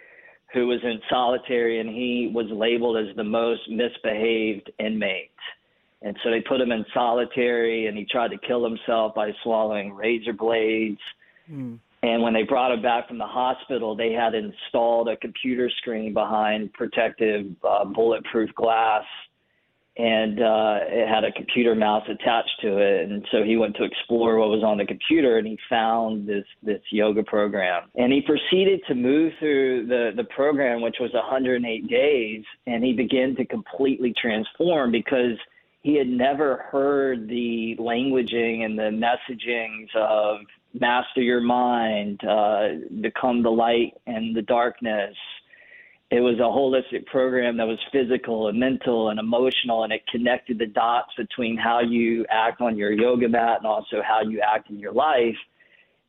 who 0.53 0.69
was 0.69 0.79
in 0.85 1.01
solitary 1.11 1.81
and 1.81 1.89
he 1.89 2.31
was 2.33 2.47
labeled 2.51 2.97
as 2.97 3.15
the 3.17 3.25
most 3.25 3.63
misbehaved 3.69 4.71
inmate. 4.79 5.31
And 6.03 6.17
so 6.23 6.31
they 6.31 6.41
put 6.41 6.61
him 6.61 6.71
in 6.71 6.85
solitary 6.95 7.87
and 7.87 7.99
he 7.99 8.05
tried 8.05 8.29
to 8.29 8.39
kill 8.47 8.63
himself 8.63 9.15
by 9.15 9.33
swallowing 9.43 9.93
razor 9.93 10.33
blades. 10.33 11.01
Mm. 11.51 11.79
And 12.03 12.23
when 12.23 12.35
they 12.35 12.43
brought 12.43 12.71
him 12.71 12.83
back 12.83 13.09
from 13.09 13.19
the 13.19 13.27
hospital, 13.27 13.97
they 13.97 14.13
had 14.13 14.35
installed 14.35 15.09
a 15.09 15.17
computer 15.17 15.71
screen 15.79 16.13
behind 16.13 16.73
protective 16.75 17.47
uh, 17.69 17.87
bulletproof 17.87 18.55
glass 18.55 19.05
and 19.97 20.41
uh, 20.41 20.79
it 20.89 21.09
had 21.09 21.25
a 21.25 21.33
computer 21.33 21.75
mouse 21.75 22.05
attached 22.09 22.61
to 22.63 22.79
it. 22.79 23.11
And 23.11 23.25
so 23.31 23.45
he 23.45 23.57
went 23.57 23.77
to 23.77 23.85
explore 23.85 24.39
what 24.39 24.49
was 24.49 24.65
on 24.65 24.79
the 24.79 24.85
computer, 24.85 25.39
and 25.39 25.47
he 25.47 25.59
found 25.69 26.27
this 26.29 26.45
this 26.63 26.81
yoga 26.91 27.23
program. 27.23 27.85
And 27.95 28.13
he 28.13 28.21
proceeded 28.21 28.81
to 28.89 28.95
move 28.95 29.33
through 29.39 29.87
the 29.87 30.11
the 30.17 30.25
program, 30.25 30.83
which 30.83 30.97
was 31.01 31.13
108 31.13 31.89
days, 31.89 32.43
and 32.67 32.83
he 32.83 32.93
began 32.93 33.37
to 33.37 33.45
completely 33.45 34.13
transform 34.21 34.91
because 34.91 35.39
he 35.83 35.97
had 35.97 36.09
never 36.09 36.65
heard 36.73 37.29
the 37.29 37.77
languaging 37.79 38.65
and 38.65 38.79
the 38.79 38.91
messagings 38.91 39.95
of 39.95 40.41
master 40.73 41.21
your 41.21 41.41
mind, 41.41 42.21
uh, 42.25 42.69
become 43.01 43.43
the 43.43 43.51
light 43.51 43.93
and 44.07 44.35
the 44.35 44.43
darkness 44.43 45.15
it 46.15 46.21
was 46.21 46.39
a 46.39 46.43
holistic 46.43 47.07
program 47.07 47.57
that 47.57 47.67
was 47.67 47.79
physical 47.91 48.47
and 48.47 48.57
mental 48.59 49.09
and 49.09 49.19
emotional 49.19 49.83
and 49.83 49.93
it 49.93 50.07
connected 50.07 50.61
the 50.61 50.67
dots 50.67 51.11
between 51.17 51.57
how 51.57 51.81
you 51.81 52.25
act 52.31 52.61
on 52.61 52.77
your 52.77 52.93
yoga 52.93 53.29
mat 53.29 53.59
and 53.59 53.67
also 53.67 54.01
how 54.01 54.23
you 54.23 54.41
act 54.41 54.71
in 54.71 54.79
your 54.79 54.93
life. 54.93 55.37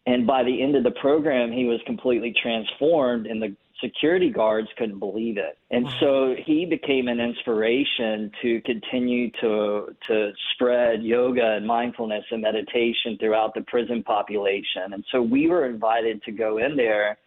And 0.06 0.28
by 0.28 0.44
the 0.44 0.62
end 0.62 0.76
of 0.76 0.84
the 0.84 0.92
program 0.92 1.52
he 1.52 1.66
was 1.66 1.80
completely 1.88 2.36
transformed 2.40 3.26
and 3.26 3.42
the 3.42 3.56
security 3.84 4.30
guards 4.30 4.68
couldn't 4.78 5.00
believe 5.00 5.38
it. 5.38 5.58
And 5.72 5.88
so 6.00 6.36
he 6.46 6.66
became 6.66 7.08
an 7.08 7.20
inspiration 7.20 8.32
to 8.44 8.62
continue 8.62 9.32
to 9.42 9.88
to 10.08 10.32
spread 10.54 11.02
yoga 11.02 11.56
and 11.56 11.66
mindfulness 11.66 12.26
and 12.30 12.44
meditation 12.44 13.18
throughout 13.20 13.56
the 13.56 13.62
prison 13.62 14.04
population. 14.04 14.94
And 14.94 15.04
so 15.12 15.20
we 15.20 15.48
were 15.48 15.66
invited 15.66 16.22
to 16.26 16.32
go 16.32 16.60
in 16.60 16.76
there 16.76 17.18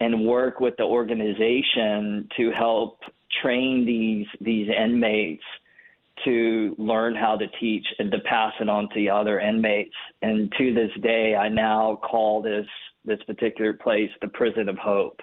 and 0.00 0.26
work 0.26 0.60
with 0.60 0.76
the 0.76 0.84
organization 0.84 2.28
to 2.36 2.50
help 2.52 3.00
train 3.42 3.84
these 3.86 4.26
these 4.40 4.68
inmates 4.68 5.44
to 6.24 6.74
learn 6.78 7.14
how 7.14 7.36
to 7.36 7.46
teach 7.60 7.86
and 7.98 8.10
to 8.10 8.18
pass 8.20 8.52
it 8.60 8.68
on 8.68 8.88
to 8.88 8.94
the 8.94 9.08
other 9.08 9.40
inmates. 9.40 9.94
And 10.20 10.52
to 10.58 10.74
this 10.74 10.90
day, 11.02 11.34
I 11.34 11.48
now 11.48 11.98
call 12.02 12.42
this 12.42 12.66
this 13.04 13.22
particular 13.26 13.72
place 13.72 14.10
the 14.20 14.28
prison 14.28 14.68
of 14.68 14.76
hope 14.76 15.20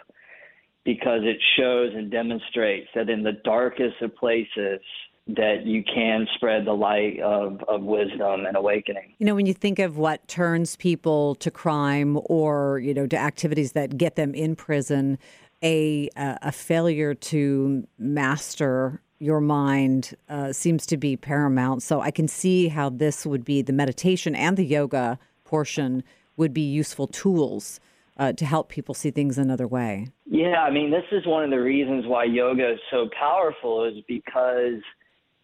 because 0.83 1.21
it 1.23 1.37
shows 1.57 1.91
and 1.93 2.09
demonstrates 2.09 2.87
that 2.95 3.09
in 3.09 3.21
the 3.21 3.39
darkest 3.43 4.01
of 4.01 4.15
places 4.15 4.79
that 5.27 5.65
you 5.65 5.83
can 5.83 6.25
spread 6.35 6.65
the 6.65 6.73
light 6.73 7.19
of, 7.19 7.61
of 7.67 7.81
wisdom 7.83 8.45
and 8.45 8.55
awakening. 8.55 9.13
You 9.19 9.25
know, 9.25 9.35
when 9.35 9.45
you 9.45 9.53
think 9.53 9.79
of 9.79 9.97
what 9.97 10.27
turns 10.27 10.75
people 10.75 11.35
to 11.35 11.51
crime 11.51 12.19
or, 12.25 12.79
you 12.79 12.93
know, 12.93 13.07
to 13.07 13.17
activities 13.17 13.73
that 13.73 13.97
get 13.97 14.15
them 14.15 14.33
in 14.33 14.55
prison, 14.55 15.17
a, 15.63 16.09
a 16.15 16.51
failure 16.51 17.13
to 17.13 17.87
master 17.97 19.01
your 19.19 19.41
mind 19.41 20.13
uh, 20.29 20.53
seems 20.53 20.85
to 20.85 20.97
be 20.97 21.17
paramount. 21.17 21.83
So 21.83 21.99
I 22.01 22.11
can 22.11 22.27
see 22.27 22.67
how 22.67 22.89
this 22.89 23.25
would 23.25 23.43
be 23.43 23.61
the 23.61 23.73
meditation 23.73 24.35
and 24.35 24.55
the 24.55 24.63
yoga 24.63 25.17
portion 25.43 26.03
would 26.35 26.53
be 26.53 26.61
useful 26.61 27.07
tools 27.07 27.79
uh, 28.17 28.33
to 28.33 28.45
help 28.45 28.69
people 28.69 28.93
see 28.93 29.11
things 29.11 29.37
another 29.37 29.67
way. 29.67 30.07
Yeah, 30.25 30.61
I 30.61 30.71
mean, 30.71 30.91
this 30.91 31.05
is 31.11 31.25
one 31.25 31.43
of 31.43 31.49
the 31.49 31.61
reasons 31.61 32.05
why 32.05 32.25
yoga 32.25 32.73
is 32.73 32.79
so 32.91 33.09
powerful, 33.17 33.85
is 33.85 34.03
because 34.07 34.81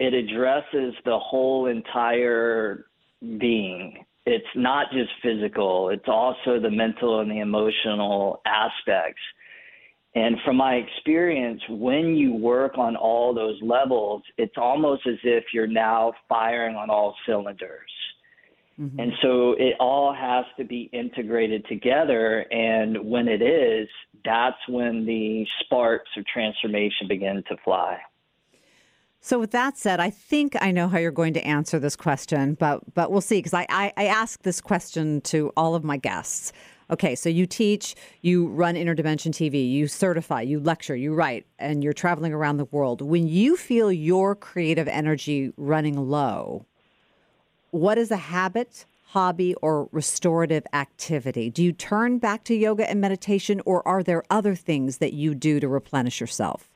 it 0.03 0.13
addresses 0.13 0.93
the 1.05 1.17
whole 1.17 1.67
entire 1.67 2.87
being. 3.39 4.03
It's 4.25 4.45
not 4.53 4.87
just 4.91 5.11
physical, 5.21 5.89
it's 5.89 6.07
also 6.07 6.59
the 6.59 6.69
mental 6.69 7.21
and 7.21 7.31
the 7.31 7.39
emotional 7.39 8.41
aspects. 8.45 9.21
And 10.15 10.35
from 10.43 10.57
my 10.57 10.75
experience, 10.75 11.61
when 11.69 12.15
you 12.15 12.33
work 12.33 12.77
on 12.77 12.97
all 12.97 13.33
those 13.33 13.57
levels, 13.61 14.21
it's 14.37 14.57
almost 14.57 15.07
as 15.07 15.17
if 15.23 15.45
you're 15.53 15.67
now 15.67 16.13
firing 16.27 16.75
on 16.75 16.89
all 16.89 17.15
cylinders. 17.25 17.89
Mm-hmm. 18.79 18.99
And 18.99 19.13
so 19.21 19.53
it 19.53 19.75
all 19.79 20.13
has 20.13 20.45
to 20.57 20.65
be 20.65 20.89
integrated 20.91 21.65
together. 21.67 22.41
And 22.51 23.09
when 23.09 23.27
it 23.29 23.41
is, 23.41 23.87
that's 24.25 24.57
when 24.67 25.05
the 25.05 25.45
sparks 25.61 26.09
of 26.17 26.25
transformation 26.27 27.07
begin 27.07 27.41
to 27.47 27.55
fly. 27.63 27.99
So, 29.25 29.39
with 29.39 29.51
that 29.51 29.77
said, 29.77 30.01
I 30.01 30.09
think 30.09 30.53
I 30.59 30.71
know 30.71 30.89
how 30.89 30.97
you're 30.97 31.09
going 31.09 31.33
to 31.35 31.47
answer 31.47 31.79
this 31.79 31.95
question, 31.95 32.55
but 32.55 32.93
but 32.93 33.09
we'll 33.09 33.21
see 33.21 33.37
because 33.37 33.53
I, 33.53 33.65
I, 33.69 33.93
I 33.95 34.05
ask 34.07 34.43
this 34.43 34.59
question 34.59 35.21
to 35.21 35.53
all 35.55 35.75
of 35.75 35.83
my 35.85 35.95
guests. 35.95 36.51
Okay, 36.91 37.15
so 37.15 37.29
you 37.29 37.45
teach, 37.45 37.95
you 38.21 38.47
run 38.47 38.75
Inner 38.75 38.93
Dimension 38.93 39.31
TV, 39.31 39.71
you 39.71 39.87
certify, 39.87 40.41
you 40.41 40.59
lecture, 40.59 40.93
you 40.93 41.13
write, 41.13 41.45
and 41.57 41.81
you're 41.85 41.93
traveling 41.93 42.33
around 42.33 42.57
the 42.57 42.65
world. 42.65 43.01
When 43.01 43.25
you 43.25 43.55
feel 43.55 43.93
your 43.93 44.35
creative 44.35 44.89
energy 44.89 45.53
running 45.55 45.95
low, 45.95 46.65
what 47.71 47.97
is 47.97 48.11
a 48.11 48.17
habit, 48.17 48.85
hobby, 49.05 49.55
or 49.61 49.87
restorative 49.93 50.67
activity? 50.73 51.49
Do 51.49 51.63
you 51.63 51.71
turn 51.71 52.17
back 52.17 52.43
to 52.43 52.53
yoga 52.53 52.89
and 52.89 52.99
meditation, 52.99 53.61
or 53.65 53.87
are 53.87 54.03
there 54.03 54.25
other 54.29 54.53
things 54.53 54.97
that 54.97 55.13
you 55.13 55.33
do 55.33 55.61
to 55.61 55.69
replenish 55.69 56.19
yourself? 56.19 56.72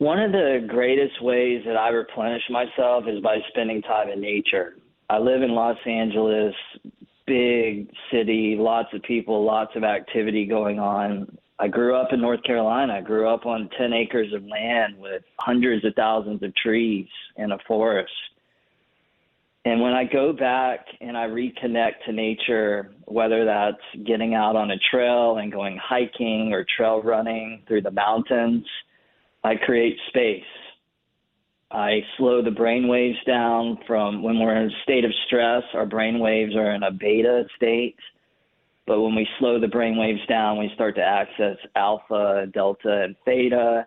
One 0.00 0.18
of 0.18 0.32
the 0.32 0.64
greatest 0.66 1.22
ways 1.22 1.62
that 1.66 1.76
I 1.76 1.90
replenish 1.90 2.44
myself 2.48 3.04
is 3.06 3.20
by 3.20 3.36
spending 3.50 3.82
time 3.82 4.08
in 4.08 4.18
nature. 4.18 4.76
I 5.10 5.18
live 5.18 5.42
in 5.42 5.50
Los 5.50 5.76
Angeles, 5.84 6.54
big 7.26 7.90
city, 8.10 8.56
lots 8.58 8.88
of 8.94 9.02
people, 9.02 9.44
lots 9.44 9.76
of 9.76 9.84
activity 9.84 10.46
going 10.46 10.78
on. 10.78 11.36
I 11.58 11.68
grew 11.68 11.94
up 11.94 12.14
in 12.14 12.20
North 12.22 12.42
Carolina. 12.44 12.94
I 12.94 13.00
grew 13.02 13.28
up 13.28 13.44
on 13.44 13.68
10 13.76 13.92
acres 13.92 14.32
of 14.32 14.42
land 14.46 14.96
with 14.98 15.22
hundreds 15.38 15.84
of 15.84 15.94
thousands 15.96 16.42
of 16.42 16.56
trees 16.56 17.06
in 17.36 17.52
a 17.52 17.58
forest. 17.68 18.10
And 19.66 19.82
when 19.82 19.92
I 19.92 20.04
go 20.04 20.32
back 20.32 20.86
and 21.02 21.14
I 21.14 21.26
reconnect 21.26 22.06
to 22.06 22.12
nature, 22.12 22.90
whether 23.04 23.44
that's 23.44 24.06
getting 24.06 24.32
out 24.32 24.56
on 24.56 24.70
a 24.70 24.78
trail 24.90 25.36
and 25.36 25.52
going 25.52 25.76
hiking 25.76 26.54
or 26.54 26.64
trail 26.74 27.02
running 27.02 27.64
through 27.68 27.82
the 27.82 27.90
mountains, 27.90 28.64
I 29.42 29.56
create 29.56 29.96
space. 30.08 30.42
I 31.70 32.00
slow 32.18 32.42
the 32.42 32.50
brain 32.50 32.88
waves 32.88 33.18
down 33.26 33.78
from 33.86 34.22
when 34.22 34.40
we're 34.40 34.56
in 34.56 34.70
a 34.70 34.82
state 34.82 35.04
of 35.04 35.12
stress, 35.26 35.62
our 35.74 35.86
brain 35.86 36.18
waves 36.18 36.56
are 36.56 36.72
in 36.72 36.82
a 36.82 36.90
beta 36.90 37.44
state. 37.56 37.96
But 38.86 39.02
when 39.02 39.14
we 39.14 39.28
slow 39.38 39.60
the 39.60 39.68
brain 39.68 39.96
waves 39.96 40.20
down, 40.28 40.58
we 40.58 40.70
start 40.74 40.96
to 40.96 41.02
access 41.02 41.56
alpha, 41.76 42.46
delta, 42.52 43.02
and 43.04 43.14
theta. 43.24 43.86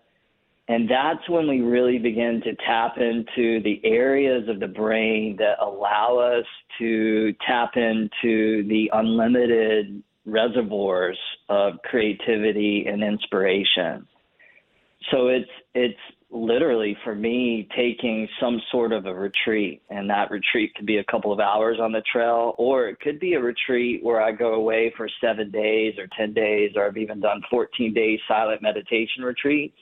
And 0.70 0.90
that's 0.90 1.28
when 1.28 1.46
we 1.50 1.60
really 1.60 1.98
begin 1.98 2.42
to 2.46 2.56
tap 2.66 2.98
into 2.98 3.62
the 3.64 3.82
areas 3.84 4.48
of 4.48 4.62
the 4.62 4.68
brain 4.68 5.36
that 5.40 5.58
allow 5.62 6.18
us 6.20 6.46
to 6.80 7.34
tap 7.46 7.72
into 7.76 8.66
the 8.70 8.90
unlimited 8.94 10.02
reservoirs 10.26 11.20
of 11.50 11.74
creativity 11.84 12.86
and 12.88 13.04
inspiration. 13.04 14.08
So 15.12 15.28
it's 15.28 15.50
it's 15.74 16.00
literally 16.30 16.98
for 17.04 17.14
me 17.14 17.68
taking 17.76 18.28
some 18.40 18.60
sort 18.72 18.92
of 18.92 19.06
a 19.06 19.14
retreat 19.14 19.84
and 19.90 20.10
that 20.10 20.32
retreat 20.32 20.74
could 20.74 20.86
be 20.86 20.98
a 20.98 21.04
couple 21.04 21.32
of 21.32 21.40
hours 21.40 21.78
on 21.80 21.92
the 21.92 22.02
trail 22.12 22.56
or 22.58 22.88
it 22.88 23.00
could 23.00 23.20
be 23.20 23.36
a 23.36 23.40
retreat 23.40 24.04
where 24.04 24.20
I 24.20 24.32
go 24.32 24.56
away 24.56 24.92
for 24.98 25.08
7 25.22 25.52
days 25.52 25.94
or 26.00 26.08
10 26.18 26.34
days 26.34 26.72
or 26.76 26.88
I've 26.88 26.98
even 26.98 27.20
done 27.20 27.44
14 27.52 27.94
days 27.94 28.20
silent 28.28 28.64
meditation 28.64 29.24
retreats 29.24 29.78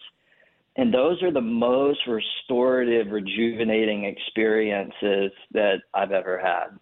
and 0.76 0.94
those 0.94 1.22
are 1.22 1.32
the 1.32 1.42
most 1.42 2.00
restorative 2.08 3.12
rejuvenating 3.12 4.06
experiences 4.06 5.32
that 5.52 5.82
I've 5.94 6.12
ever 6.12 6.40
had. 6.40 6.78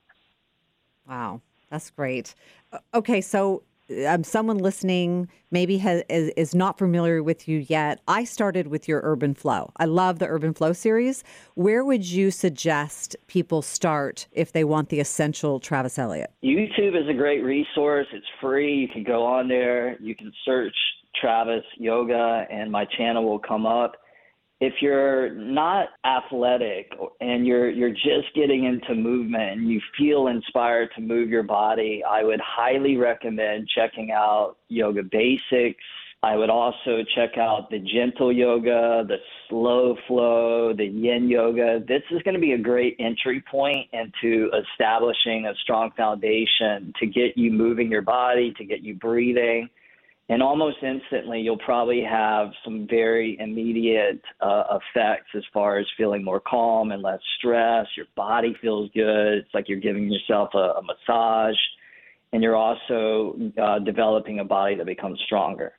Wow, 1.08 1.42
that's 1.72 1.90
great. 1.90 2.36
Okay, 2.94 3.20
so 3.22 3.64
um, 4.08 4.24
someone 4.24 4.58
listening 4.58 5.28
maybe 5.52 5.78
has, 5.80 6.04
is, 6.10 6.32
is 6.38 6.56
not 6.56 6.78
familiar 6.78 7.24
with 7.24 7.48
you 7.48 7.66
yet, 7.68 8.00
I 8.08 8.24
started 8.24 8.68
with 8.68 8.88
your 8.88 9.02
Urban 9.04 9.34
Flow. 9.34 9.72
I 9.78 9.86
love 9.86 10.20
the 10.20 10.28
Urban 10.28 10.54
Flow 10.54 10.74
series. 10.74 11.24
Where 11.56 11.84
would 11.84 12.06
you 12.06 12.32
suggest 12.32 13.16
people 13.28 13.62
start 13.62 14.28
if 14.32 14.52
they 14.52 14.64
want 14.64 14.90
the 14.90 15.00
essential 15.00 15.60
Travis 15.60 15.98
Eliot? 15.98 16.32
YouTube 16.44 17.00
is 17.00 17.10
a 17.10 17.14
great 17.14 17.44
resource. 17.44 18.08
It's 18.14 18.26
free. 18.40 18.76
You 18.76 18.88
can 18.88 19.04
go 19.04 19.26
on 19.26 19.48
there. 19.48 20.00
You 20.00 20.16
can 20.16 20.32
search 20.46 20.76
Travis 21.20 21.64
Yoga, 21.78 22.46
and 22.50 22.72
my 22.72 22.86
channel 22.86 23.26
will 23.26 23.40
come 23.40 23.66
up 23.66 23.96
if 24.62 24.74
you're 24.82 25.30
not 25.34 25.90
athletic 26.06 26.92
and 27.22 27.48
you're 27.48 27.70
you're 27.70 27.92
just 27.92 28.34
getting 28.36 28.66
into 28.66 28.94
movement 28.94 29.60
and 29.60 29.70
you 29.70 29.80
feel 29.98 30.28
inspired 30.28 30.90
to 30.96 31.02
move 31.02 31.30
your 31.30 31.44
body, 31.44 32.04
I 32.08 32.24
would 32.24 32.42
highly 32.42 32.98
recommend 32.98 33.70
checking 33.74 34.12
out 34.12 34.58
Yoga 34.68 35.04
Basics. 35.04 35.84
I 36.22 36.36
would 36.36 36.50
also 36.50 37.02
check 37.16 37.38
out 37.38 37.70
the 37.70 37.80
gentle 37.80 38.34
yoga, 38.34 39.06
the 39.08 39.20
slow 39.48 39.96
flow, 40.06 40.74
the 40.74 40.84
yin 40.84 41.30
yoga. 41.30 41.80
This 41.88 42.04
is 42.12 42.22
going 42.24 42.34
to 42.34 42.42
be 42.42 42.52
a 42.52 42.58
great 42.58 42.98
entry 43.00 43.42
point 43.50 43.88
into 43.94 44.52
establishing 44.54 45.46
a 45.46 45.56
strong 45.64 45.92
foundation 45.96 46.92
to 47.00 47.06
get 47.06 47.38
you 47.38 47.52
moving 47.52 47.90
your 47.90 48.02
body, 48.02 48.54
to 48.58 48.66
get 48.66 48.82
you 48.82 48.96
breathing 48.96 49.70
and 50.30 50.44
almost 50.44 50.78
instantly 50.84 51.42
you'll 51.42 51.58
probably 51.58 52.04
have 52.04 52.50
some 52.64 52.88
very 52.88 53.38
immediate 53.40 54.22
uh, 54.42 54.78
effects 54.78 55.30
as 55.36 55.44
far 55.52 55.80
as 55.80 55.88
feeling 55.98 56.24
more 56.24 56.40
calm 56.40 56.92
and 56.92 57.02
less 57.02 57.20
stress. 57.40 57.88
Your 57.98 58.06
body 58.16 58.56
feels 58.62 58.90
good. 58.94 59.40
It's 59.40 59.54
like 59.54 59.68
you're 59.68 59.80
giving 59.80 60.12
yourself 60.12 60.50
a, 60.54 60.76
a 60.78 60.82
massage. 60.84 61.58
And 62.32 62.44
you're 62.44 62.56
also 62.56 63.36
uh, 63.60 63.80
developing 63.80 64.40
a 64.40 64.44
body 64.44 64.76
that 64.76 64.86
becomes 64.86 65.20
stronger. 65.26 65.74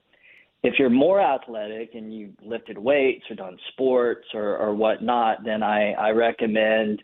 If 0.65 0.75
you're 0.81 0.91
more 0.91 1.21
athletic 1.21 1.95
and 1.95 2.13
you've 2.13 2.35
lifted 2.45 2.77
weights 2.77 3.25
or 3.31 3.37
done 3.37 3.57
sports 3.73 4.27
or, 4.35 4.59
or 4.59 4.75
whatnot 4.75 5.45
then 5.45 5.63
I, 5.63 5.93
I 5.93 6.11
recommend 6.11 7.03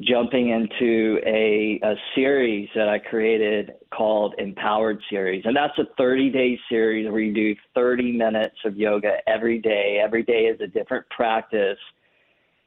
jumping 0.00 0.48
into 0.48 1.20
a, 1.24 1.78
a 1.82 1.94
series 2.14 2.68
that 2.74 2.88
I 2.88 2.98
created 2.98 3.72
called 3.92 4.34
Empowered 4.38 5.00
Series. 5.08 5.42
And 5.44 5.56
that's 5.56 5.78
a 5.78 5.84
30 5.96 6.30
day 6.30 6.58
series 6.68 7.08
where 7.10 7.20
you 7.20 7.32
do 7.32 7.54
30 7.74 8.12
minutes 8.12 8.56
of 8.64 8.76
yoga 8.76 9.18
every 9.28 9.60
day. 9.60 10.00
Every 10.02 10.24
day 10.24 10.46
is 10.46 10.60
a 10.60 10.66
different 10.66 11.08
practice. 11.10 11.78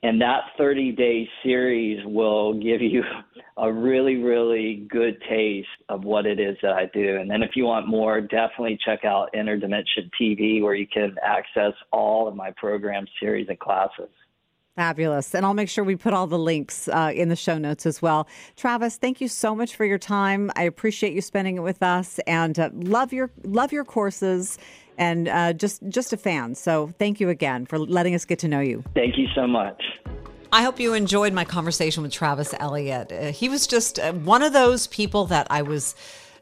And 0.03 0.21
that 0.21 0.41
30 0.57 0.93
day 0.93 1.27
series 1.43 1.99
will 2.05 2.53
give 2.53 2.81
you 2.81 3.03
a 3.57 3.71
really, 3.71 4.17
really 4.17 4.87
good 4.89 5.21
taste 5.27 5.67
of 5.89 6.05
what 6.05 6.25
it 6.25 6.39
is 6.39 6.55
that 6.61 6.73
I 6.73 6.85
do. 6.93 7.17
And 7.17 7.29
then 7.29 7.43
if 7.43 7.51
you 7.55 7.65
want 7.65 7.89
more, 7.89 8.21
definitely 8.21 8.79
check 8.85 9.03
out 9.03 9.35
Inner 9.35 9.57
Dimension 9.57 10.09
TV 10.21 10.61
where 10.61 10.75
you 10.75 10.87
can 10.87 11.15
access 11.21 11.73
all 11.91 12.27
of 12.27 12.37
my 12.37 12.51
program 12.51 13.05
series 13.19 13.47
and 13.49 13.59
classes. 13.59 14.09
Fabulous. 14.77 15.33
And 15.33 15.43
I'll 15.43 15.55
make 15.55 15.69
sure 15.69 15.83
we 15.83 15.95
put 15.95 16.13
all 16.13 16.27
the 16.27 16.37
links 16.37 16.87
uh, 16.87 17.11
in 17.11 17.29
the 17.29 17.35
show 17.35 17.57
notes 17.57 17.87
as 17.87 17.99
well. 17.99 18.27
Travis, 18.55 18.95
thank 18.95 19.19
you 19.19 19.27
so 19.27 19.55
much 19.55 19.75
for 19.75 19.85
your 19.85 19.97
time. 19.97 20.51
I 20.55 20.63
appreciate 20.63 21.13
you 21.13 21.21
spending 21.21 21.57
it 21.57 21.61
with 21.61 21.81
us 21.81 22.19
and 22.27 22.59
uh, 22.59 22.69
love 22.73 23.11
your 23.11 23.31
love 23.43 23.71
your 23.71 23.83
courses 23.83 24.59
and 24.99 25.29
uh, 25.29 25.53
just 25.53 25.81
just 25.89 26.13
a 26.13 26.17
fan. 26.17 26.53
So 26.53 26.93
thank 26.99 27.19
you 27.19 27.29
again 27.29 27.65
for 27.65 27.79
letting 27.79 28.13
us 28.13 28.23
get 28.23 28.37
to 28.39 28.47
know 28.47 28.59
you. 28.59 28.83
Thank 28.93 29.17
you 29.17 29.27
so 29.33 29.47
much. 29.47 29.81
I 30.53 30.61
hope 30.61 30.79
you 30.79 30.93
enjoyed 30.93 31.33
my 31.33 31.43
conversation 31.43 32.03
with 32.03 32.11
Travis 32.11 32.53
Eliot. 32.59 33.11
Uh, 33.11 33.31
he 33.31 33.49
was 33.49 33.65
just 33.65 33.97
uh, 33.97 34.13
one 34.13 34.43
of 34.43 34.53
those 34.53 34.85
people 34.85 35.25
that 35.25 35.47
I 35.49 35.63
was 35.63 35.95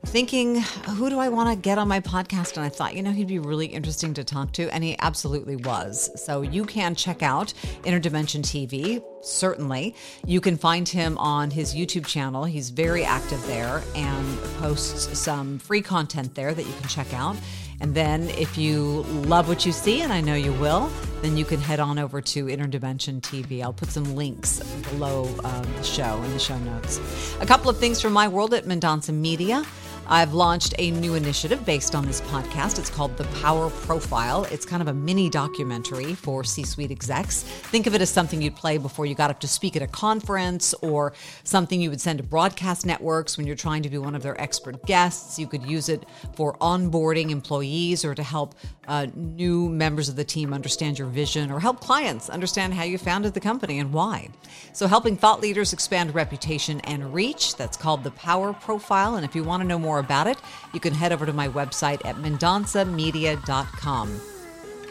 thinking, 0.05 0.61
who 0.61 1.09
do 1.09 1.19
I 1.19 1.29
want 1.29 1.49
to 1.49 1.55
get 1.55 1.77
on 1.77 1.87
my 1.87 1.99
podcast? 1.99 2.57
And 2.57 2.65
I 2.65 2.69
thought, 2.69 2.95
you 2.95 3.03
know, 3.03 3.11
he'd 3.11 3.27
be 3.27 3.39
really 3.39 3.67
interesting 3.67 4.13
to 4.15 4.23
talk 4.23 4.51
to. 4.53 4.69
And 4.73 4.83
he 4.83 4.95
absolutely 4.99 5.55
was. 5.55 6.09
So 6.23 6.41
you 6.41 6.65
can 6.65 6.95
check 6.95 7.21
out 7.23 7.53
Inner 7.83 7.99
Dimension 7.99 8.41
TV, 8.41 9.03
certainly. 9.21 9.95
You 10.25 10.41
can 10.41 10.57
find 10.57 10.87
him 10.87 11.17
on 11.17 11.51
his 11.51 11.75
YouTube 11.75 12.05
channel. 12.05 12.45
He's 12.45 12.69
very 12.69 13.03
active 13.03 13.45
there 13.47 13.81
and 13.95 14.39
posts 14.59 15.17
some 15.17 15.59
free 15.59 15.81
content 15.81 16.35
there 16.35 16.53
that 16.53 16.65
you 16.65 16.73
can 16.73 16.87
check 16.87 17.13
out. 17.13 17.35
And 17.81 17.93
then 17.93 18.29
if 18.29 18.57
you 18.57 19.03
love 19.27 19.47
what 19.47 19.65
you 19.65 19.71
see, 19.71 20.01
and 20.01 20.13
I 20.13 20.21
know 20.21 20.35
you 20.35 20.53
will, 20.53 20.89
then 21.21 21.35
you 21.37 21.43
can 21.43 21.59
head 21.59 21.79
on 21.79 21.99
over 21.99 22.21
to 22.21 22.49
Inner 22.49 22.67
Dimension 22.67 23.19
TV. 23.19 23.61
I'll 23.61 23.73
put 23.73 23.89
some 23.89 24.15
links 24.15 24.59
below 24.91 25.27
um, 25.43 25.63
the 25.73 25.83
show 25.83 26.21
in 26.23 26.31
the 26.31 26.39
show 26.39 26.57
notes. 26.59 26.99
A 27.41 27.45
couple 27.45 27.69
of 27.69 27.77
things 27.77 28.01
from 28.01 28.13
my 28.13 28.27
world 28.27 28.53
at 28.53 28.65
Mendonca 28.65 29.13
Media. 29.13 29.65
I've 30.07 30.35
launched 30.35 30.75
a 30.77 30.91
new 30.91 31.15
initiative 31.15 31.65
based 31.65 31.95
on 31.95 32.05
this 32.05 32.21
podcast. 32.21 32.77
It's 32.77 32.91
called 32.91 33.17
The 33.17 33.23
Power 33.41 33.71
Profile. 33.71 34.43
It's 34.51 34.63
kind 34.63 34.83
of 34.83 34.87
a 34.87 34.93
mini 34.93 35.31
documentary 35.31 36.13
for 36.13 36.43
C 36.43 36.63
suite 36.63 36.91
execs. 36.91 37.41
Think 37.41 37.87
of 37.87 37.95
it 37.95 38.01
as 38.01 38.09
something 38.11 38.39
you'd 38.39 38.55
play 38.55 38.77
before 38.77 39.07
you 39.07 39.15
got 39.15 39.31
up 39.31 39.39
to 39.39 39.47
speak 39.47 39.75
at 39.75 39.81
a 39.81 39.87
conference 39.87 40.75
or 40.83 41.13
something 41.43 41.81
you 41.81 41.89
would 41.89 41.99
send 41.99 42.19
to 42.19 42.23
broadcast 42.23 42.85
networks 42.85 43.35
when 43.35 43.47
you're 43.47 43.55
trying 43.55 43.81
to 43.81 43.89
be 43.89 43.97
one 43.97 44.13
of 44.13 44.21
their 44.21 44.39
expert 44.39 44.85
guests. 44.85 45.39
You 45.39 45.47
could 45.47 45.63
use 45.63 45.89
it 45.89 46.05
for 46.35 46.55
onboarding 46.59 47.31
employees 47.31 48.05
or 48.05 48.13
to 48.13 48.23
help 48.23 48.53
uh, 48.87 49.07
new 49.15 49.69
members 49.69 50.07
of 50.07 50.15
the 50.15 50.23
team 50.23 50.53
understand 50.53 50.99
your 50.99 51.07
vision 51.07 51.49
or 51.49 51.59
help 51.59 51.79
clients 51.79 52.29
understand 52.29 52.75
how 52.75 52.83
you 52.83 52.99
founded 52.99 53.33
the 53.33 53.39
company 53.39 53.79
and 53.79 53.91
why. 53.91 54.29
So, 54.71 54.85
helping 54.85 55.17
thought 55.17 55.41
leaders 55.41 55.73
expand 55.73 56.13
reputation 56.13 56.79
and 56.81 57.11
reach. 57.11 57.55
That's 57.55 57.75
called 57.75 58.03
The 58.03 58.11
Power 58.11 58.53
Profile. 58.53 59.15
And 59.15 59.25
if 59.25 59.35
you 59.35 59.43
want 59.43 59.61
to 59.61 59.67
know 59.67 59.79
more, 59.79 59.94
more 59.95 60.01
about 60.01 60.27
it, 60.27 60.37
you 60.73 60.81
can 60.81 60.93
head 60.93 61.13
over 61.13 61.25
to 61.25 61.31
my 61.31 61.47
website 61.47 62.05
at 62.05 62.17
mendoncamedia.com. 62.17 64.21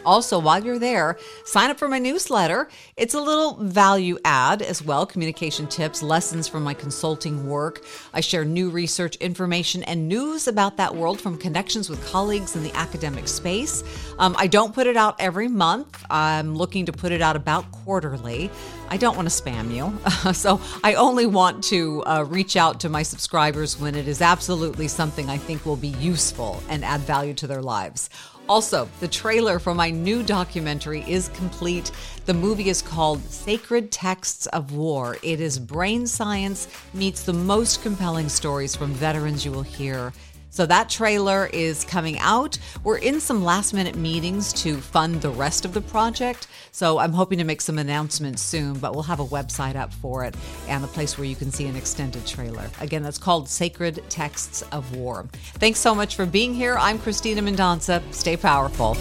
Also, 0.03 0.37
while 0.37 0.63
you're 0.63 0.77
there, 0.77 1.17
sign 1.45 1.71
up 1.71 1.79
for 1.79 1.87
my 1.87 1.97
newsletter. 1.97 2.69
It's 2.95 3.15
a 3.15 3.19
little 3.19 3.55
value 3.55 4.19
add 4.23 4.61
as 4.61 4.83
well 4.83 5.03
communication 5.05 5.65
tips, 5.65 6.03
lessons 6.03 6.47
from 6.47 6.63
my 6.63 6.75
consulting 6.75 7.47
work. 7.47 7.83
I 8.13 8.21
share 8.21 8.45
new 8.45 8.69
research 8.69 9.15
information 9.15 9.81
and 9.83 10.07
news 10.07 10.47
about 10.47 10.77
that 10.77 10.95
world 10.95 11.19
from 11.19 11.39
connections 11.39 11.89
with 11.89 12.05
colleagues 12.05 12.55
in 12.55 12.61
the 12.61 12.71
academic 12.75 13.27
space. 13.27 13.83
Um, 14.19 14.35
I 14.37 14.45
don't 14.45 14.75
put 14.75 14.85
it 14.85 14.95
out 14.95 15.15
every 15.19 15.47
month, 15.47 16.05
I'm 16.09 16.55
looking 16.55 16.85
to 16.85 16.91
put 16.91 17.11
it 17.11 17.21
out 17.21 17.35
about 17.35 17.71
quarterly. 17.71 18.51
I 18.89 18.97
don't 18.97 19.15
want 19.15 19.29
to 19.29 19.43
spam 19.43 19.73
you. 19.73 20.33
so 20.33 20.61
I 20.83 20.93
only 20.93 21.25
want 21.25 21.63
to 21.65 22.03
uh, 22.03 22.23
reach 22.27 22.55
out 22.55 22.79
to 22.81 22.89
my 22.89 23.03
subscribers 23.03 23.79
when 23.79 23.95
it 23.95 24.07
is 24.07 24.21
absolutely 24.21 24.87
something 24.87 25.29
I 25.29 25.37
think 25.37 25.65
will 25.65 25.75
be 25.75 25.89
useful 25.89 26.61
and 26.69 26.85
add 26.85 27.01
value 27.01 27.33
to 27.35 27.47
their 27.47 27.61
lives. 27.61 28.09
Also, 28.47 28.87
the 28.99 29.07
trailer 29.07 29.57
for 29.57 29.73
my 29.73 29.89
new 29.89 30.21
documentary 30.21 31.03
is 31.07 31.29
complete. 31.29 31.91
The 32.25 32.33
movie 32.35 32.69
is 32.69 32.81
called 32.81 33.23
Sacred 33.23 33.91
Texts 33.91 34.45
of 34.47 34.71
War. 34.71 35.17
It 35.23 35.41
is 35.41 35.57
brain 35.57 36.05
science 36.05 36.67
meets 36.93 37.23
the 37.23 37.33
most 37.33 37.81
compelling 37.81 38.29
stories 38.29 38.75
from 38.75 38.91
veterans 38.93 39.43
you 39.43 39.51
will 39.51 39.63
hear. 39.63 40.13
So 40.55 40.65
that 40.67 40.89
trailer 40.89 41.49
is 41.51 41.83
coming 41.83 42.17
out. 42.19 42.57
We're 42.85 42.99
in 42.99 43.19
some 43.19 43.43
last 43.43 43.73
minute 43.73 43.97
meetings 43.97 44.53
to 44.63 44.77
fund 44.77 45.21
the 45.21 45.29
rest 45.29 45.65
of 45.65 45.73
the 45.73 45.81
project. 45.81 46.47
So 46.71 46.97
I'm 46.97 47.11
hoping 47.11 47.39
to 47.39 47.43
make 47.43 47.59
some 47.59 47.77
announcements 47.77 48.41
soon, 48.41 48.79
but 48.79 48.93
we'll 48.93 49.03
have 49.03 49.19
a 49.19 49.25
website 49.25 49.75
up 49.75 49.93
for 49.93 50.23
it 50.23 50.33
and 50.69 50.85
a 50.85 50.87
place 50.87 51.17
where 51.17 51.27
you 51.27 51.35
can 51.35 51.51
see 51.51 51.65
an 51.65 51.75
extended 51.75 52.25
trailer. 52.25 52.69
Again, 52.79 53.03
that's 53.03 53.17
called 53.17 53.49
Sacred 53.49 54.01
Texts 54.07 54.61
of 54.71 54.95
War. 54.95 55.25
Thanks 55.55 55.79
so 55.79 55.93
much 55.93 56.15
for 56.15 56.25
being 56.25 56.53
here. 56.53 56.77
I'm 56.79 56.99
Christina 56.99 57.41
Mendonca. 57.41 58.01
Stay 58.13 58.37
powerful. 58.37 58.95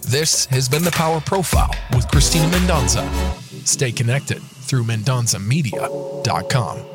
This 0.00 0.46
has 0.46 0.68
been 0.68 0.82
the 0.82 0.90
Power 0.90 1.20
Profile 1.20 1.72
with 1.94 2.08
Christina 2.08 2.48
Mendonca. 2.48 3.08
Stay 3.64 3.92
connected 3.92 4.42
through 4.42 4.82
MendoncaMedia.com. 4.82 6.93